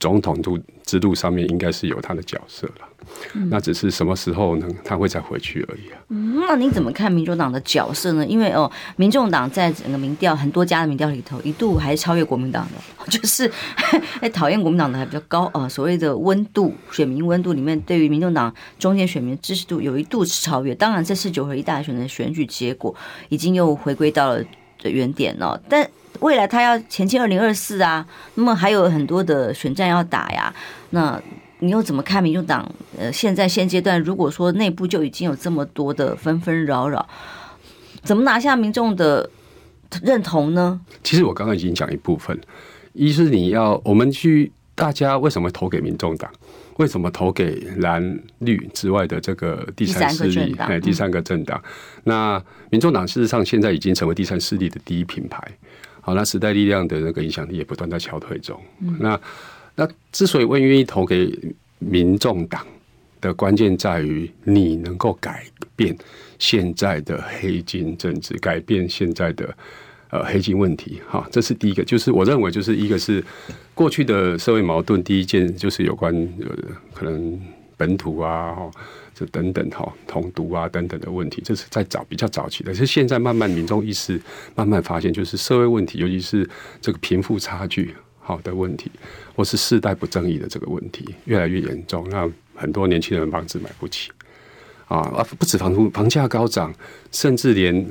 [0.00, 2.88] 总统度制度上面应该是有他的角色了。
[3.34, 4.68] 嗯、那只是什么时候呢？
[4.84, 5.98] 他会再回去而已啊。
[6.08, 8.26] 嗯，那你怎么看民主党的角色呢？
[8.26, 13.50] 因为哦，民众党在整个民调很多家的民调里头，一度还是超越国民党的， 就是
[14.20, 15.68] 哎，讨厌国民党的还比较高啊。
[15.68, 20.74] 所谓的温度，选民温度里面，对于民众党中间选民支持度有一度是超越。
[20.74, 22.94] 当然，这次九合一大选的选举结果
[23.30, 24.44] 已经又回归到了
[24.82, 25.60] 原点了。
[25.68, 25.88] 但
[26.20, 30.54] 未来他要前进二零二四啊，那么还有很多的选战要打呀，
[30.90, 31.20] 那。
[31.60, 32.64] 你又怎么看民主党？
[32.96, 37.04] 呃，现在现阶段，如果说内部就已经有这么多的纷纷扰扰，
[38.04, 39.28] 怎么拿下民众的
[40.00, 40.80] 认同呢？
[41.02, 42.40] 其实我刚刚已经讲一部分，
[42.92, 46.30] 一是你要我们去大家为什么投给民众党？
[46.76, 50.54] 为什么投给蓝绿之外的这个第三势力？
[50.58, 51.60] 哎，第三个政党。
[52.04, 55.42] 那民众党事实上现在已经成为第三势力的第一品牌。
[56.08, 58.58] 好，那时代力量的那个影响力也不断在消退中。
[58.80, 59.20] 嗯、那
[59.74, 61.38] 那之所以我愿意投给
[61.78, 62.66] 民众党
[63.20, 65.44] 的关键在于，你能够改
[65.76, 65.94] 变
[66.38, 69.54] 现在的黑金政治，改变现在的
[70.08, 70.98] 呃黑金问题。
[71.06, 73.22] 哈，这是第一个，就是我认为就是一个是
[73.74, 76.56] 过去的社会矛盾，第一件就是有关呃
[76.94, 77.38] 可能
[77.78, 78.70] 本土啊，哈，
[79.14, 82.74] 这等等哈，同毒啊等等的问题，这是在早比较早期的。
[82.74, 84.20] 是现在慢慢民众意识
[84.54, 86.46] 慢慢发现，就是社会问题，尤其是
[86.82, 87.94] 这个贫富差距。
[88.20, 88.90] 好的问题，
[89.34, 94.10] 或是世代不正义的这个问题越来越严重，那很多年轻人房子买不起
[94.86, 96.70] 啊，啊，不止房租房价高涨，
[97.10, 97.86] 甚至连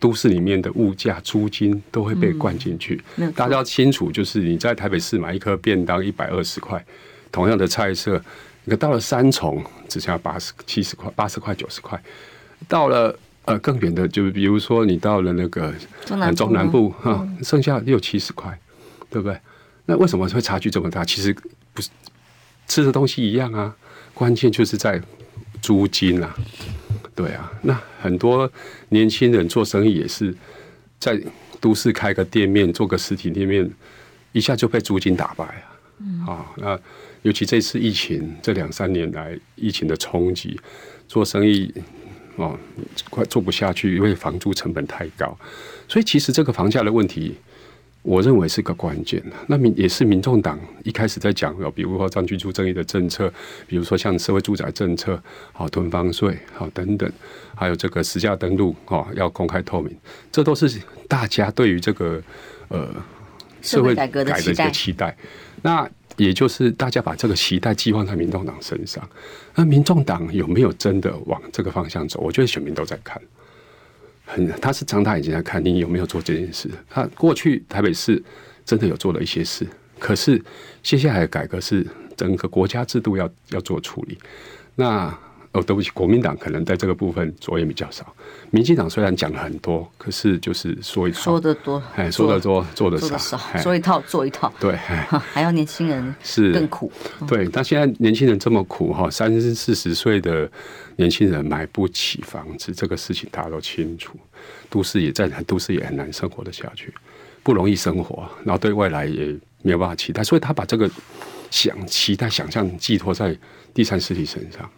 [0.00, 2.98] 都市里面的物价租金都会被灌进去。
[3.16, 6.82] 嗯、大家要清楚，就是你在台北市买一颗便当一百二十块，
[7.30, 8.18] 同样的菜色，
[8.64, 12.02] 你到了三重只剩下八十七十块、八十块、九十块，
[12.66, 15.72] 到了呃更远的，就比如说你到了那个
[16.06, 18.58] 中南部，中南部啊，剩下六七十块，
[19.10, 19.38] 对不对？
[19.86, 21.04] 那为什么会差距这么大？
[21.04, 21.34] 其实
[21.74, 21.90] 不是
[22.66, 23.76] 吃的东西一样啊，
[24.14, 25.00] 关键就是在
[25.60, 26.34] 租金啊。
[27.14, 28.50] 对啊，那很多
[28.88, 30.34] 年轻人做生意也是
[30.98, 31.20] 在
[31.60, 33.70] 都市开个店面，做个实体店面，
[34.32, 35.64] 一下就被租金打败啊。
[35.98, 36.26] 嗯。
[36.26, 36.80] 啊，那
[37.24, 40.58] 尤其这次疫情这两三年来疫情的冲击，
[41.08, 41.70] 做生意
[42.36, 42.58] 哦
[43.10, 45.36] 快做不下去，因为房租成本太高。
[45.88, 47.34] 所以其实这个房价的问题。
[48.04, 53.32] 我认为是个关键，那民也是民众党一开始在讲的，比如说张居住正义的政策，
[53.66, 55.18] 比如说像社会住宅政策，
[55.52, 57.10] 好囤房税，好等等，
[57.54, 59.90] 还有这个实价登录，哈要公开透明，
[60.30, 62.22] 这都是大家对于这个
[62.68, 62.94] 呃
[63.64, 64.32] 社会改革的
[64.70, 65.16] 期待。
[65.62, 69.02] 那也就是大家把这个期待寄望在民众党身上，
[69.56, 72.20] 那民众党有没有真的往这个方向走？
[72.20, 73.20] 我觉得选民都在看。
[74.24, 76.70] 很，他是张大眼睛在看你有没有做这件事。
[76.88, 78.22] 他过去台北市
[78.64, 79.66] 真的有做了一些事，
[79.98, 80.40] 可是
[80.82, 84.16] 接下来的改革是整个国家制度要要做处理。
[84.76, 85.12] 那
[85.54, 88.14] 哦，对不起，国民党可能在这个部分着眼比较少。
[88.50, 96.90] 民进党虽然讲了很多，可是就是说一套，说得多，哎，说得多，做得少，说一套做一套，对，还要年轻人是更苦。
[97.28, 100.50] 对，但现在年轻人这么苦哈，三四十岁的
[100.96, 104.18] 年轻人买不起房子，这个事情大家都清楚。
[104.68, 106.92] 都市也在，都市也很难生活得下去，
[107.44, 109.26] 不容易生活，然后对未来也
[109.62, 110.90] 没有办法期待，所以他把这个
[111.48, 113.38] 想期待、想象寄托在
[113.72, 114.68] 第三势力身上。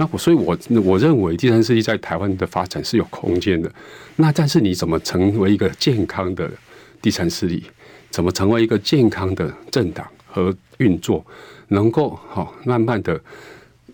[0.00, 3.70] 那我所以我，我认为第三势力在台湾的发展是有空间的。
[4.16, 6.50] 那但是你怎么成为一个健康的
[7.02, 7.62] 第三势力？
[8.10, 11.22] 怎么成为一个健康的政党和运作，
[11.68, 13.20] 能够好慢慢的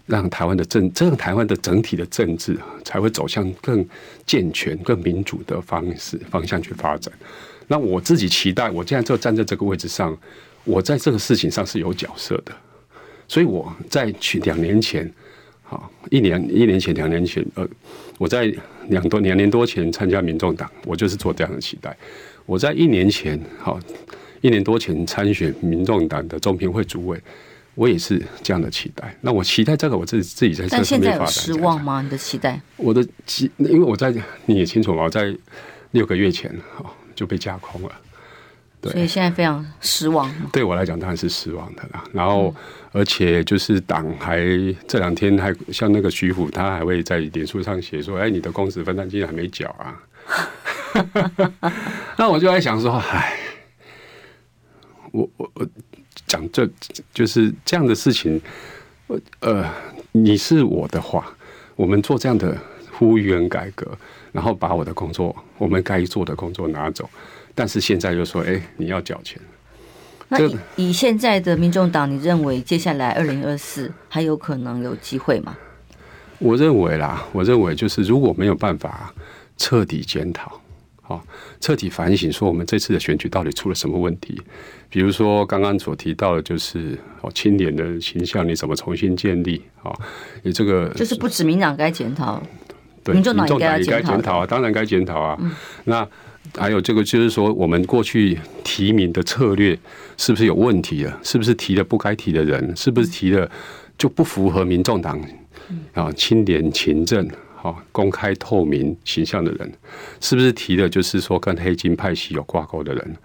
[0.06, 3.84] 让台湾的政，这样台湾的整体的政治才会走向更
[4.24, 7.12] 健全、更民主的方式方向去发展。
[7.66, 10.16] 那我自己期待，我现在就站在这个位置上，
[10.62, 12.52] 我在这个事情上是有角色的。
[13.26, 15.12] 所以我在去两年前。
[15.68, 17.68] 好，一年一年前、两年前，呃，
[18.18, 18.52] 我在
[18.88, 21.96] 两多两年多前参加民众党，我就是做这样的期待。
[22.46, 23.80] 我在一年前，好，
[24.40, 27.20] 一年多前参选民众党的中评会主委，
[27.74, 29.12] 我也是这样的期待。
[29.20, 31.28] 那我期待这个，我自己自己在这上面发展。
[31.28, 32.00] 失望吗？
[32.00, 32.60] 你的期待？
[32.76, 35.36] 我的期，因为我在你也清楚嘛，我在
[35.90, 37.90] 六个月前，好就被架空了。
[38.90, 40.32] 所以现在非常失望。
[40.52, 42.04] 对我来讲，当然是失望的啦。
[42.12, 42.54] 然后，
[42.92, 44.38] 而且就是党还
[44.86, 50.02] 这两天还像那个徐虎，他还会在脸书上写说：“哎，你的公职分担金还没缴啊。
[52.16, 53.38] ”那我就在想说：“哎，
[55.12, 55.66] 我我我
[56.26, 56.68] 讲这
[57.12, 58.40] 就是这样的事情。
[59.40, 59.64] 呃，
[60.12, 61.32] 你是我的话，
[61.76, 62.56] 我们做这样的
[62.90, 63.86] 呼吁跟改革，
[64.32, 67.08] 然后把我的工作，我们该做的工作拿走。”
[67.56, 69.40] 但是现在又说，哎，你要缴钱，
[70.28, 75.56] 那以以现在的民众党，你认为接下来二零二四还有可能有机会吗？
[76.38, 79.12] 我认为啦，我认为就是如果没有办法
[79.56, 80.60] 彻底检讨，
[81.00, 81.24] 好，
[81.60, 84.38] 彻底反省，说我们这次的选举到底出了什么问题？
[84.90, 89.62] 比如说刚刚所提到的，就是哦，青年的形象你怎么重新建立？
[89.82, 89.90] 啊，
[90.42, 92.42] 你这个就是不止民党该检讨，
[93.02, 95.38] 对，民众党也该检讨啊，当然该检讨啊。
[95.84, 96.06] 那
[96.56, 99.78] 还有这个，就是说，我们过去提名的策略
[100.16, 101.20] 是不是有问题了？
[101.22, 102.74] 是不是提了不该提的人？
[102.74, 103.50] 是不是提了
[103.98, 105.20] 就不符合民众党
[105.92, 109.70] 啊清廉勤政、好公开透明形象的人？
[110.20, 113.16] 是不是提的就是说跟黑金派系有挂钩的人？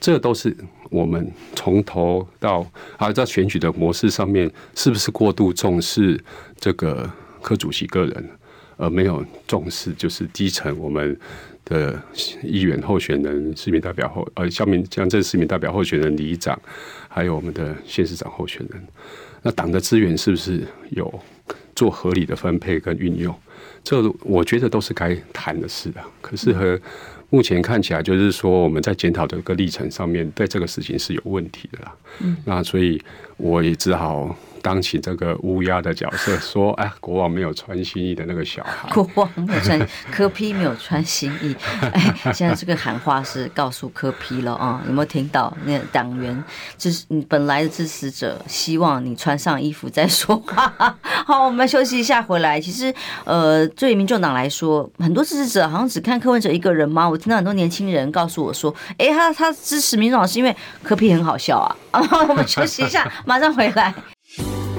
[0.00, 0.56] 这都是
[0.90, 6.18] 我们从头到啊在选举的模式上面，是不是过度重视
[6.58, 7.08] 这个
[7.40, 8.30] 柯主席个人，
[8.76, 11.16] 而没有重视就是基层我们。
[11.64, 12.00] 的
[12.42, 16.60] 议员候选人、市民代表候呃，乡民乡镇市民代表候选人、里长，
[17.08, 18.82] 还有我们的县市长候选人，
[19.42, 21.12] 那党的资源是不是有
[21.74, 23.34] 做合理的分配跟运用？
[23.82, 26.06] 这我觉得都是该谈的事啊。
[26.20, 26.78] 可是和
[27.30, 31.96] 目前看起来，就是说我们在检讨这个历程上面，对这个事情是有问题的啦。
[32.20, 33.00] 嗯，那所以
[33.36, 34.36] 我也只好。
[34.62, 41.54] 当起这个乌鸦的角色， 说：“哎，国王没有穿新衣的那个小孩， 国王没有穿， 柯 P 没有穿新衣。
[41.80, 45.56] 哎，现在这个喊话是告诉柯 P 了啊，有没有听到？
[45.64, 46.42] 那党员
[46.78, 50.96] 支持你本来的支持者，希望你穿上衣服再说话。
[51.26, 52.60] 好，我们休息一下，回来。
[52.60, 52.92] 其实，
[53.24, 57.08] 呃，对于民众党来说，很多支持者好像只看柯文哲一个人吗？
[57.08, 61.76] 我听到很多年轻人告诉我说：，哎，他他支持民众党是因为柯批很好笑啊。
[61.92, 63.94] 啊，我们休息一下，马上回来。”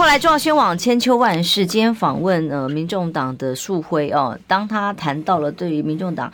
[0.00, 1.66] 后来，中央新网千秋万世。
[1.66, 6.32] 今天访问呃，民众党的树辉哦，当他谈到了对于民众党，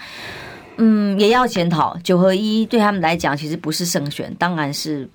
[0.77, 5.09] 嗯，也要检讨九合一对他们来讲，其实不是胜选，当然是。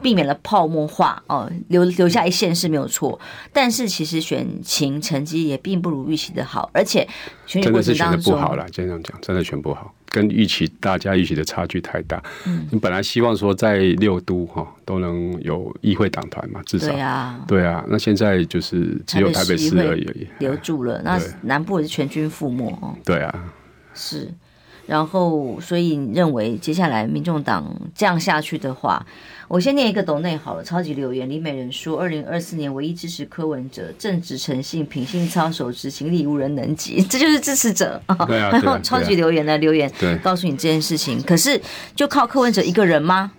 [0.00, 3.20] 避免了泡沫化哦，留留下一线是没有错，
[3.52, 7.06] 但是其实选情成绩也并不如预期的好，而且
[7.46, 12.22] 选举过程当中的不好了，这样讲真的选不好，跟预期大家预期的差距太大。
[12.46, 22.94] 嗯，你本来希望说在六都哈都能有议会党团嘛，至少对啊，对啊，那现在就是只有台北市而已，留住了，那南部也是全军覆没哦。
[23.04, 23.52] 对啊，
[23.94, 24.30] 是。
[24.84, 29.06] 然后，所以你认为接下来民众党这样下去的话，
[29.52, 30.64] 我先念一个斗内好了。
[30.64, 38.14] 超级留言李美人说：“二零二四年唯一支持柯文哲，正直诚信，品性操守，执行力无人能及。”这就是支持者啊。
[38.24, 38.48] 对啊。
[38.50, 41.22] 然后超级留言来留言，对，告诉你这件事情。
[41.22, 41.60] 可是
[41.94, 43.30] 就靠柯文哲一个人吗？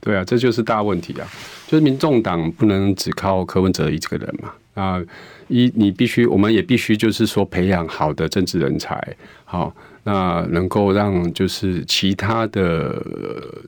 [0.00, 1.28] 对啊，这就是大问题啊！
[1.68, 4.52] 就是民众党不能只靠柯文哲一个人嘛。
[4.74, 5.00] 啊，
[5.46, 9.00] 一你必须，我们也必须就是说培养好的政治人才，
[9.44, 9.72] 好。
[10.06, 13.02] 那能够让就是其他的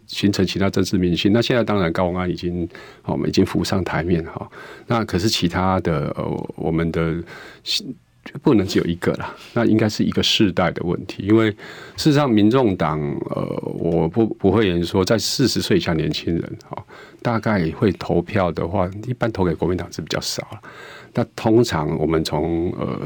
[0.06, 1.32] 形成其他政治明星。
[1.32, 2.68] 那现在当然高虹安已经
[3.04, 4.46] 我们已经浮上台面哈。
[4.86, 7.16] 那可是其他的呃，我们的
[8.42, 9.34] 不能只有一个啦。
[9.54, 11.22] 那应该是一个世代的问题。
[11.22, 11.50] 因为
[11.96, 13.42] 事实上，民众党呃，
[13.78, 16.84] 我不不会言说，在四十岁以下年轻人哈，
[17.22, 20.60] 大概会投票的话，一般投给国民党是比较少了。
[21.14, 23.00] 那通常我们从呃。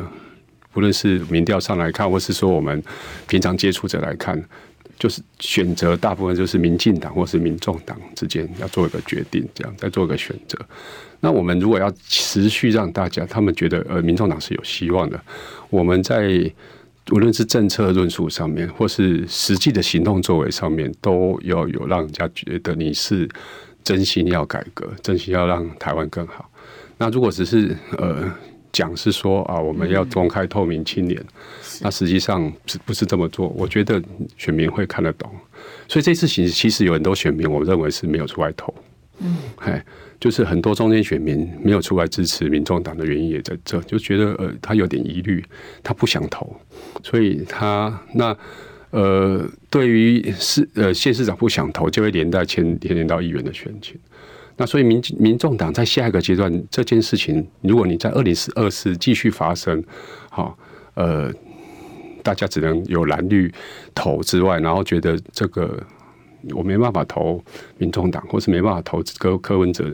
[0.74, 2.82] 无论是民调上来看，或是说我们
[3.26, 4.40] 平常接触者来看，
[4.98, 10.58] 就是选择大部分就是民进党或是民众党之间要做一个决定，这样再做一个选择。
[11.20, 15.20] 那我们如果要持续让大家他们觉得呃民众党是有希望的，
[15.70, 16.50] 我们在
[17.10, 23.28] 无论是政策论述上面，或是实际的行动作为上面，都要有让人家觉得你是
[23.82, 26.48] 真心要改革，真心要让台湾更好。
[26.96, 28.32] 那如果只是呃。
[28.72, 31.22] 讲是说啊，我们要公开透明清廉，
[31.80, 33.48] 那实际上是不是这么做？
[33.48, 34.02] 我觉得
[34.36, 35.30] 选民会看得懂。
[35.88, 38.74] 所以这次其实其实有很多选民，我认为是没有出来投。
[39.18, 39.84] 嗯，哎，
[40.18, 45.44] 就是很多中间选民没有出来支持民众党的原因也在这，就觉得呃他有点疑虑，
[45.82, 46.56] 他不想投，
[47.02, 48.34] 所以他那
[48.90, 53.98] 呃对于市呃县市长不想投，就会连带牵连连到议员的选情。
[54.60, 59.82] 那所以民民众党在下一个阶段这件事情，如果你在二零四二四继续发生，
[60.28, 60.54] 好，
[60.92, 61.32] 呃，
[62.22, 63.50] 大家只能有蓝绿
[63.94, 65.82] 投之外，然后觉得这个
[66.50, 67.42] 我没办法投
[67.78, 69.90] 民众党，或是没办法投柯柯文哲。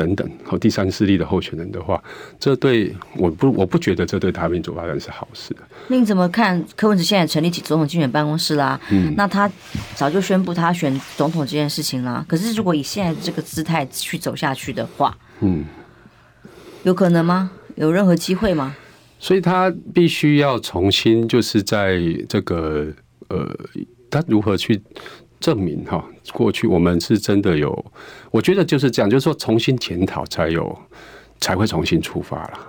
[0.00, 2.02] 哦，等等，和第三势力的候选人的话，
[2.38, 5.60] 这对我不，我不觉得这对台湾民主发展是好事的。
[5.88, 6.62] 那你怎么看？
[6.76, 9.50] 柯文哲现在成立起总统竞选办公室啦，嗯，那他
[9.94, 12.24] 早就宣布他选总统这件事情啦。
[12.26, 15.64] 可是如果以现在这个姿态去走下去的话，嗯，
[16.82, 17.50] 有可能吗？
[17.76, 18.74] 有任何机会吗？
[19.18, 22.86] 所以他必须要重新，就是在这个
[23.28, 23.46] 呃，
[24.10, 24.80] 他如何去？
[25.40, 27.84] 证明哈，过去我们是真的有，
[28.30, 30.78] 我觉得就是这样，就是说重新检讨才有，
[31.40, 32.66] 才会重新出发了。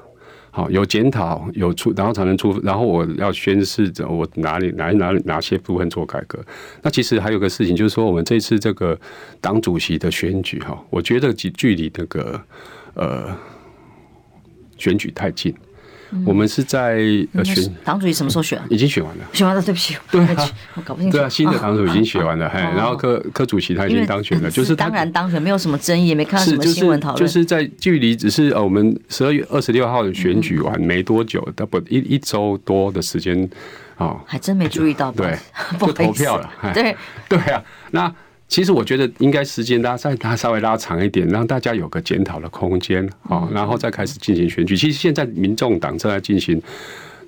[0.53, 6.43] 好，有检讨有出，然后才能出，然后我要宣示着我哪里哪哪哪些部分做改革。
[6.81, 8.99] 那其实还有个事情，就是说我们这次这个
[9.39, 12.41] 党主席的选举哈，我觉得距距离那个
[12.95, 13.33] 呃
[14.77, 15.55] 选举太近。
[16.25, 16.99] 我们是在
[17.33, 18.61] 呃选党主席什么时候选？
[18.69, 19.23] 已经选完了。
[19.33, 20.21] 选完了，对不起，对
[20.75, 21.17] 我搞不清楚。
[21.17, 27.19] 对啊，新的党主席已经选完了，嘿，然后柯柯主席他已经当选了，就是当然当选，没有什么争议，也没看到什么新闻讨论。
[27.19, 33.49] 就是在距离只是呃，我们十二月二十六号的选举完没多久，大不一一周多的时间
[33.97, 35.37] 啊，还真没注意到，对，
[35.79, 36.95] 就投票了，对
[37.29, 38.13] 对啊，那。
[38.51, 44.75] 其实我觉得应该时间拉再拉稍微拉长一点，让大家有个检讨的空间啊，然后再开始进行选举。
[44.75, 46.61] 其实现在民众党正在进行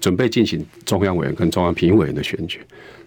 [0.01, 2.59] 准备进行中央委员跟中央评议委员的选举，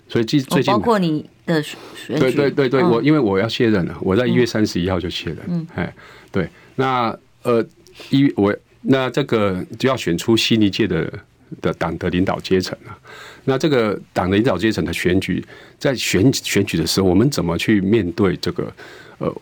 [0.08, 5.94] 所以最最近包括你的选举，对对对对，我因为我要卸任了，我在一月三十一号就卸任，嗯，哎，
[6.32, 7.62] 对，那呃
[8.08, 11.12] 一我那这个就要选出新一届的
[11.60, 12.98] 的党的领导阶层啊。
[13.44, 15.44] 那这个党的领导阶层的选举，
[15.78, 18.72] 在选选举的时候，我们怎么去面对这个
[19.18, 19.32] 呃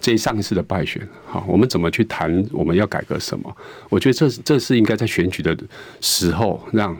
[0.00, 1.00] 这上一次的败选？
[1.26, 3.56] 好，我们怎么去谈我们要改革什么？
[3.88, 5.56] 我觉得这这是应该在选举的
[6.02, 6.94] 时候，让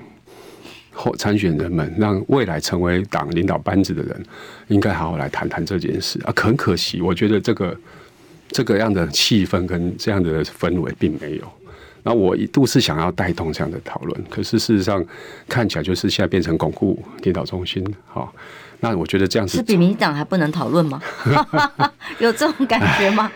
[0.90, 4.24] 后参选人们，让未来成为党领导班子的人，
[4.68, 6.32] 应该好好来谈谈这件事啊。
[6.34, 7.76] 很可惜，我觉得这个
[8.48, 11.52] 这个样的气氛跟这样的氛围并没有。
[12.06, 15.02] 那我一度是想要带动这样的讨论，可是事实上
[15.48, 17.82] 看起来就是现在变成巩固领导中心。
[18.06, 18.30] 好，
[18.80, 21.00] 那我觉得这样子是比民进党还不能讨论吗？
[22.20, 23.32] 有这种感觉吗？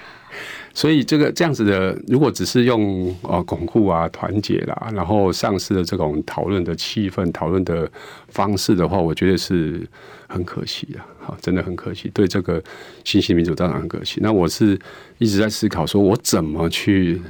[0.74, 7.90] 所以这个这样子的，如果只是用呃巩固啊、团结啦，然后丧失了这种讨论的气氛、讨论的
[8.28, 9.80] 方式的话，我觉得是
[10.28, 11.00] 很可惜的。
[11.18, 12.62] 好，真的很可惜，对这个
[13.02, 14.20] 新兴民主当然很可惜。
[14.22, 14.78] 那我是
[15.16, 17.20] 一直在思考，说我怎么去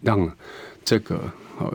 [0.00, 0.30] 让。
[0.86, 1.20] 这个
[1.58, 1.70] 呃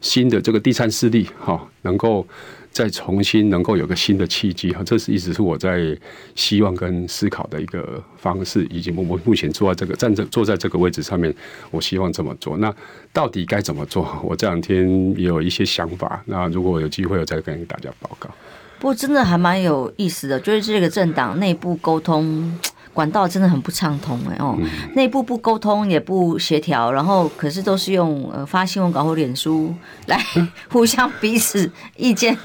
[0.00, 2.26] 新的这个第三势力哈，能够
[2.72, 5.94] 再重新能够有个新的契机哈，这是一直是我在
[6.34, 11.34] 希望跟思考的一个方式，以及我们目前坐在这个站着坐在这个位置上面，
[11.70, 12.56] 我希望这么做。
[12.56, 12.74] 那
[13.12, 14.18] 到底该怎么做？
[14.24, 14.88] 我这两天
[15.18, 16.22] 也有一些想法。
[16.26, 18.30] 那如果有机会，我再跟大家报告。
[18.78, 22.58] 不过真的还蛮有意思的，就是这个政党内部沟通。
[22.98, 24.58] 管道真的很不畅通哎哦，
[24.96, 29.72] 内部不沟通也不协调，然后可是都是用呃发新闻稿或脸书
[30.06, 30.20] 来
[30.68, 32.36] 互相彼此意见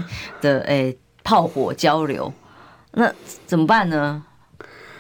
[0.41, 0.93] 的哎
[1.23, 2.31] 炮火交流，
[2.91, 3.11] 那
[3.47, 4.21] 怎么办呢？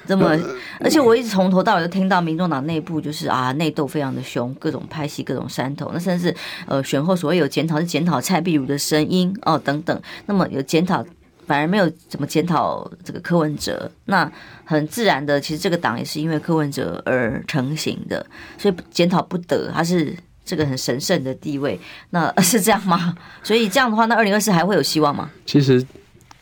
[0.07, 0.35] 这么
[0.79, 6.35] 而且我一直从头到尾都听到民众党内部就是啊内斗非常的凶，各种拍戏各种山头，那甚至
[6.65, 11.05] 呃选后所谓有检讨是检讨蔡壁如的声音哦等等，那么有检讨。
[11.45, 14.31] 反而没有怎么检讨这个柯文哲，那
[14.63, 18.25] 很自然的，其实这个党也是因为柯文哲而成型的，
[18.57, 20.15] 所以检讨不得，他是
[20.45, 21.79] 这个很神圣的地位，
[22.11, 23.15] 那是这样吗？
[23.43, 25.29] 所以这样的话，那二零二四还会有希望吗？
[25.45, 25.85] 其实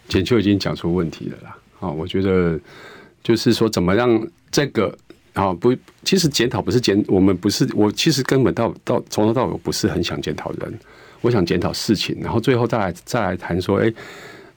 [0.08, 2.60] 简秋已经讲出问题了啦，啊，我觉得
[3.24, 4.22] 就是说怎么让
[4.52, 4.96] 这个
[5.34, 10.80] 啊不，其实检讨不是检，我们不是，我其实根本到到从头到尾不是很想检讨人，
[11.22, 13.92] 我想检讨事情，然后最后再来再来谈说，哎。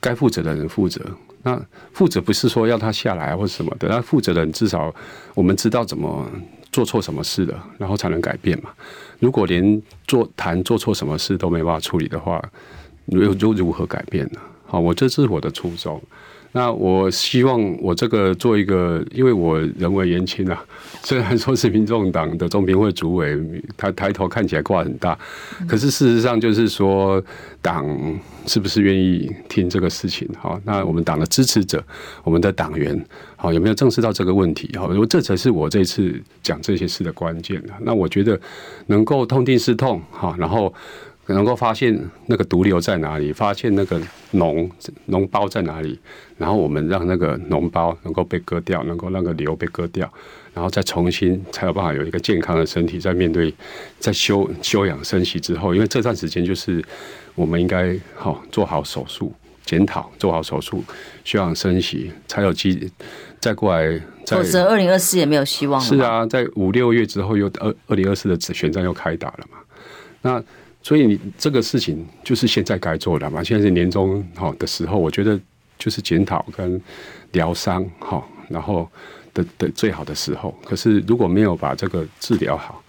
[0.04, 1.00] 该负责的人负责，
[1.42, 1.58] 那
[1.94, 4.94] 负责不是说要他下来或者什么的，那负责的人至少
[5.34, 6.30] 我们知道怎么
[6.70, 8.68] 做错什么事了，然后才能改变嘛。
[9.18, 12.42] 如果连做谈做错什么事都没办法处理的话，
[13.06, 14.40] 又又如何改变呢？
[14.66, 15.98] 好，我这是我的初衷。
[16.56, 20.64] 那我希望我这个做一个，因为我人微言轻啊，
[21.02, 23.36] 虽然说是民众党的中评会主委，
[23.76, 25.18] 他抬头看起来挂很大，
[25.66, 27.20] 可是事实上就是说，
[27.60, 27.84] 党
[28.46, 30.28] 是不是愿意听这个事情？
[30.38, 31.82] 好，那我们党的支持者，
[32.22, 34.70] 我们的党员，好，有没有正视到这个问题？
[34.78, 37.60] 好，如果这才是我这次讲这些事的关键。
[37.80, 38.40] 那我觉得
[38.86, 40.72] 能够痛定思痛，好，然后。
[41.32, 43.98] 能够发现那个毒瘤在哪里，发现那个
[44.32, 44.70] 脓
[45.08, 45.98] 脓包在哪里，
[46.36, 50.12] 然后我们让那个脓包能够被割掉，能够那个瘤被割掉，
[50.52, 53.54] 然后再重新才有办法有一个健康的身体，在面对
[53.98, 56.84] 在休休养生息之后，因为这段时间就是
[57.34, 59.32] 我们应该好做好手术
[59.64, 60.84] 检讨，做好手术，
[61.24, 62.90] 休养生息，才有机
[63.40, 64.00] 再过来。
[64.26, 65.86] 否则，二零二四也没有希望了。
[65.86, 69.58] 是啊，在五六月之后又二二零二四的选战又开打了嘛。
[70.22, 70.42] 那
[70.84, 73.42] 所以你这个事情就是现在该做的嘛。
[73.42, 75.40] 现在是年终好的时候，我觉得
[75.78, 76.80] 就是检讨跟
[77.32, 78.86] 疗伤哈，然后
[79.32, 80.54] 的的最好的时候。
[80.62, 82.84] 可是如果没有把这个治疗好，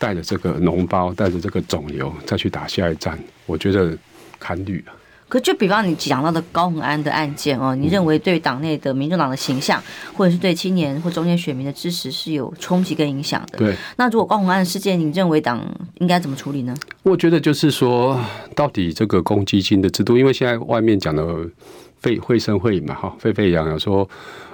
[0.00, 3.16] 带着这个脓包，带着这个肿瘤再去打下一站，
[3.46, 3.96] 我觉得
[4.40, 4.92] 堪虑了。
[5.28, 9.82] 可就比方你讲到的高虹安的案件哦，你认为对党内的民众党的形象，
[10.14, 13.58] 或者是对青年或中间选民的支持是有冲击跟影响的？
[13.58, 13.74] 对。
[13.96, 15.60] 那如果高虹安事件，你认为党
[15.98, 16.74] 应该怎么处理呢？
[17.02, 18.20] 我觉得就是说，
[18.54, 21.24] 到底这个公积金的制度，因为现在外面讲的
[22.00, 24.08] 沸会声会影嘛，哈，沸沸扬扬说。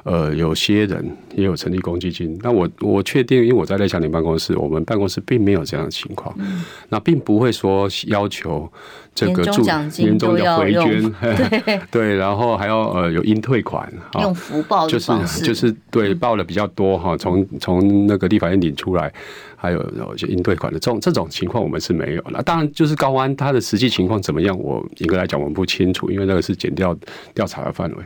[0.04, 8.68] 呃，有些人也有成立公积金，那我我确定，因为我在赖香林办公室，我们办公室并没有这样的情况，嗯、那并不会说要求
[9.14, 9.62] 这个助
[10.02, 15.12] 年终的回捐， 对对，然后还要呃有应退款，用福报就是
[15.44, 19.12] 就是对报了比较多哈，从从那个立法院领出来，
[19.54, 22.22] 还有有些应退款的这种这种情况我们是没有。
[22.22, 26.96] 了当然就是高安他的实际情况怎么样，我严格来讲我们不清楚，因为那个是减掉
[27.32, 28.04] 调查的范围。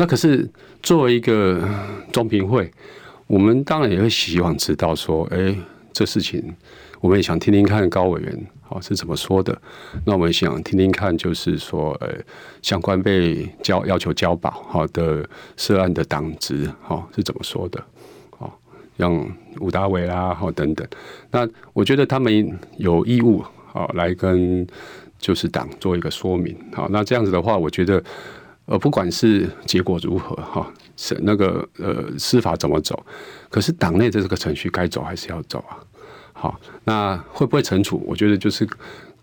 [0.00, 0.48] 那可是
[0.82, 1.62] 作为一个
[2.10, 2.70] 中评会，
[3.26, 5.54] 我们当然也会希望知道说，哎，
[5.92, 6.42] 这事情
[7.02, 9.60] 我们也想听听看高委员啊是怎么说的。
[10.06, 12.08] 那我们想听听看，就是说，呃，
[12.62, 15.28] 相关被交要求交保好的
[15.58, 17.84] 涉案的党职哈是怎么说的？
[18.38, 18.58] 好，
[18.96, 19.30] 像
[19.60, 20.88] 吴达伟啦，好等等。
[21.30, 24.66] 那我觉得他们有义务好来跟
[25.18, 26.56] 就是党做一个说明。
[26.72, 28.02] 好，那这样子的话，我觉得。
[28.70, 33.04] 呃，不管是结果如何哈，是那个呃司法怎么走，
[33.48, 35.74] 可是党内的这个程序该走还是要走啊。
[36.32, 38.00] 好，那会不会惩处？
[38.06, 38.64] 我觉得就是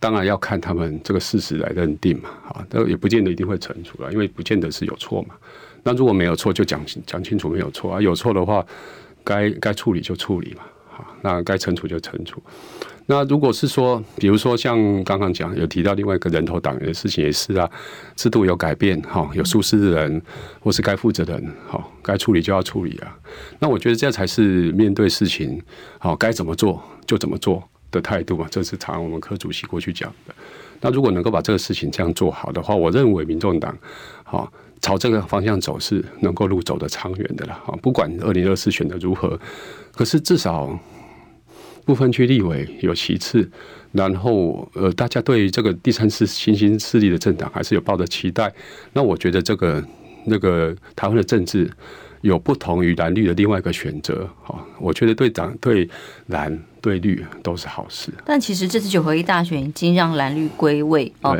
[0.01, 2.29] 当然要看他们这个事实来认定嘛。
[2.43, 5.33] 好，那也不见得一定会惩处了，因为不见得是有错嘛。
[5.81, 8.01] 那如果没有错，就讲讲清楚没有错啊。
[8.01, 8.65] 有错的话，
[9.23, 10.63] 该该处理就处理嘛。
[10.89, 12.43] 好，那该惩处就惩处。
[13.09, 17.69] 那如果是说，比如说像刚刚讲有提到另外一个人头党员的事情也是啊，
[18.17, 20.21] 制度有改变哈，有疏失的人
[20.59, 23.17] 或是该负责的人，好，该处理就要处理啊。
[23.59, 25.61] 那我觉得这才是面对事情
[25.97, 28.45] 好该怎么做就怎么做的态度嘛。
[28.51, 30.35] 这是常我们科主席过去讲的。
[30.81, 33.73] 那如果能够把这个事情这样做好的话，我认为民众党
[34.25, 34.51] 好
[34.81, 37.57] 朝这个方向走是能够路走得长远的了。
[37.81, 39.39] 不管二零二四选的如何，
[39.93, 40.77] 可是至少。
[41.87, 43.49] 不分区立委有其次，
[43.93, 48.53] 然后呃，大家对于这个第三次新兴势力的政党还是有抱着期待。
[48.91, 49.81] 那我觉得这个
[50.25, 51.71] 那个台湾的政治
[52.19, 55.89] 有不同于蓝绿的另外一个选择，哈，我觉得对党对
[56.25, 58.11] 蓝对绿都是好事。
[58.25, 61.39] 但其实这次九合一大选已经让蓝绿归位哦，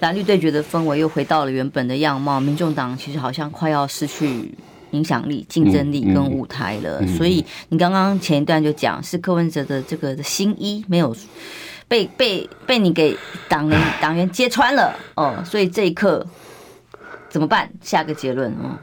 [0.00, 4.52] 蓝绿对决的氛围又回到了原本的样貌，民众党其实好像快要失去。
[4.92, 11.14] 影响力、竞争力跟舞台了，所以你刚刚前一段就讲是柯文哲的这个新衣没有
[11.86, 13.16] 被被被你给
[13.48, 16.26] 党员党员揭穿了哦，所以这一刻
[17.28, 17.70] 怎么办？
[17.80, 18.78] 下个结论哦。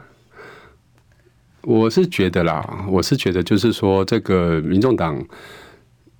[1.62, 5.20] 我是觉得啦，我是觉得就是说，这个民众党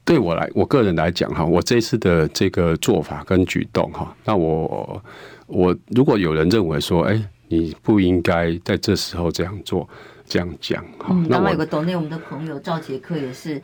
[0.05, 5.03] 对我来，我个人来讲哈，我这次的这个做法跟举动哈，那我
[5.47, 7.22] 我如果有人认为说，哎。
[7.49, 9.88] 你不应该在这时候这样做，
[10.26, 10.84] 这样讲。
[11.09, 13.61] 嗯，刚刚有个懂内我们的朋友赵杰克也是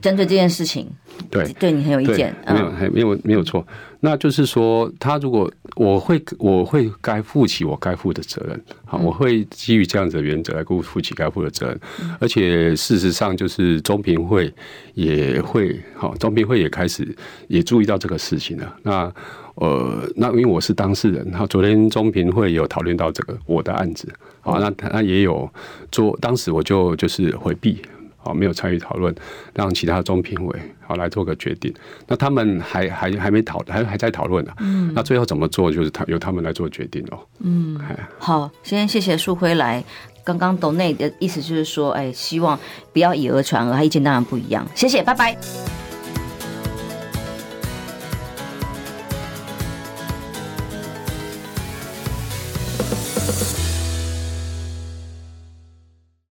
[0.00, 0.88] 针对这件事情，
[1.30, 3.66] 对对你很有意见，没有，没有，没有错。
[4.00, 8.64] 那就是说，他如果我会，我会该负起我该负的责任。
[8.84, 11.80] 好，我会基于这样子的原则来负负起该负的责任。
[12.20, 14.52] 而且事实上，就是中评会
[14.94, 17.12] 也会，好，中评会也开始
[17.48, 18.76] 也注意到这个事情了。
[18.82, 19.12] 那。
[19.60, 24.08] 呃，那因为我是当事人，然后昨天中评会有讨论到这个我的案子，
[24.40, 25.50] 好，那他也有
[25.90, 27.82] 做，当时我就就是回避，
[28.18, 29.12] 好，没有参与讨论，
[29.54, 31.74] 让其他中评委好来做个决定。
[32.06, 34.52] 那他们还还还没讨，还还在讨论呢。
[34.60, 37.18] 嗯，那最后怎么做，就是他由他们来做决定哦。
[37.40, 37.76] 嗯，
[38.18, 39.82] 好，先谢谢树辉来。
[40.22, 42.56] 刚刚董内的意思就是说，哎，希望
[42.92, 44.64] 不要以讹传讹，他意见当然不一样。
[44.74, 45.87] 谢谢，拜拜。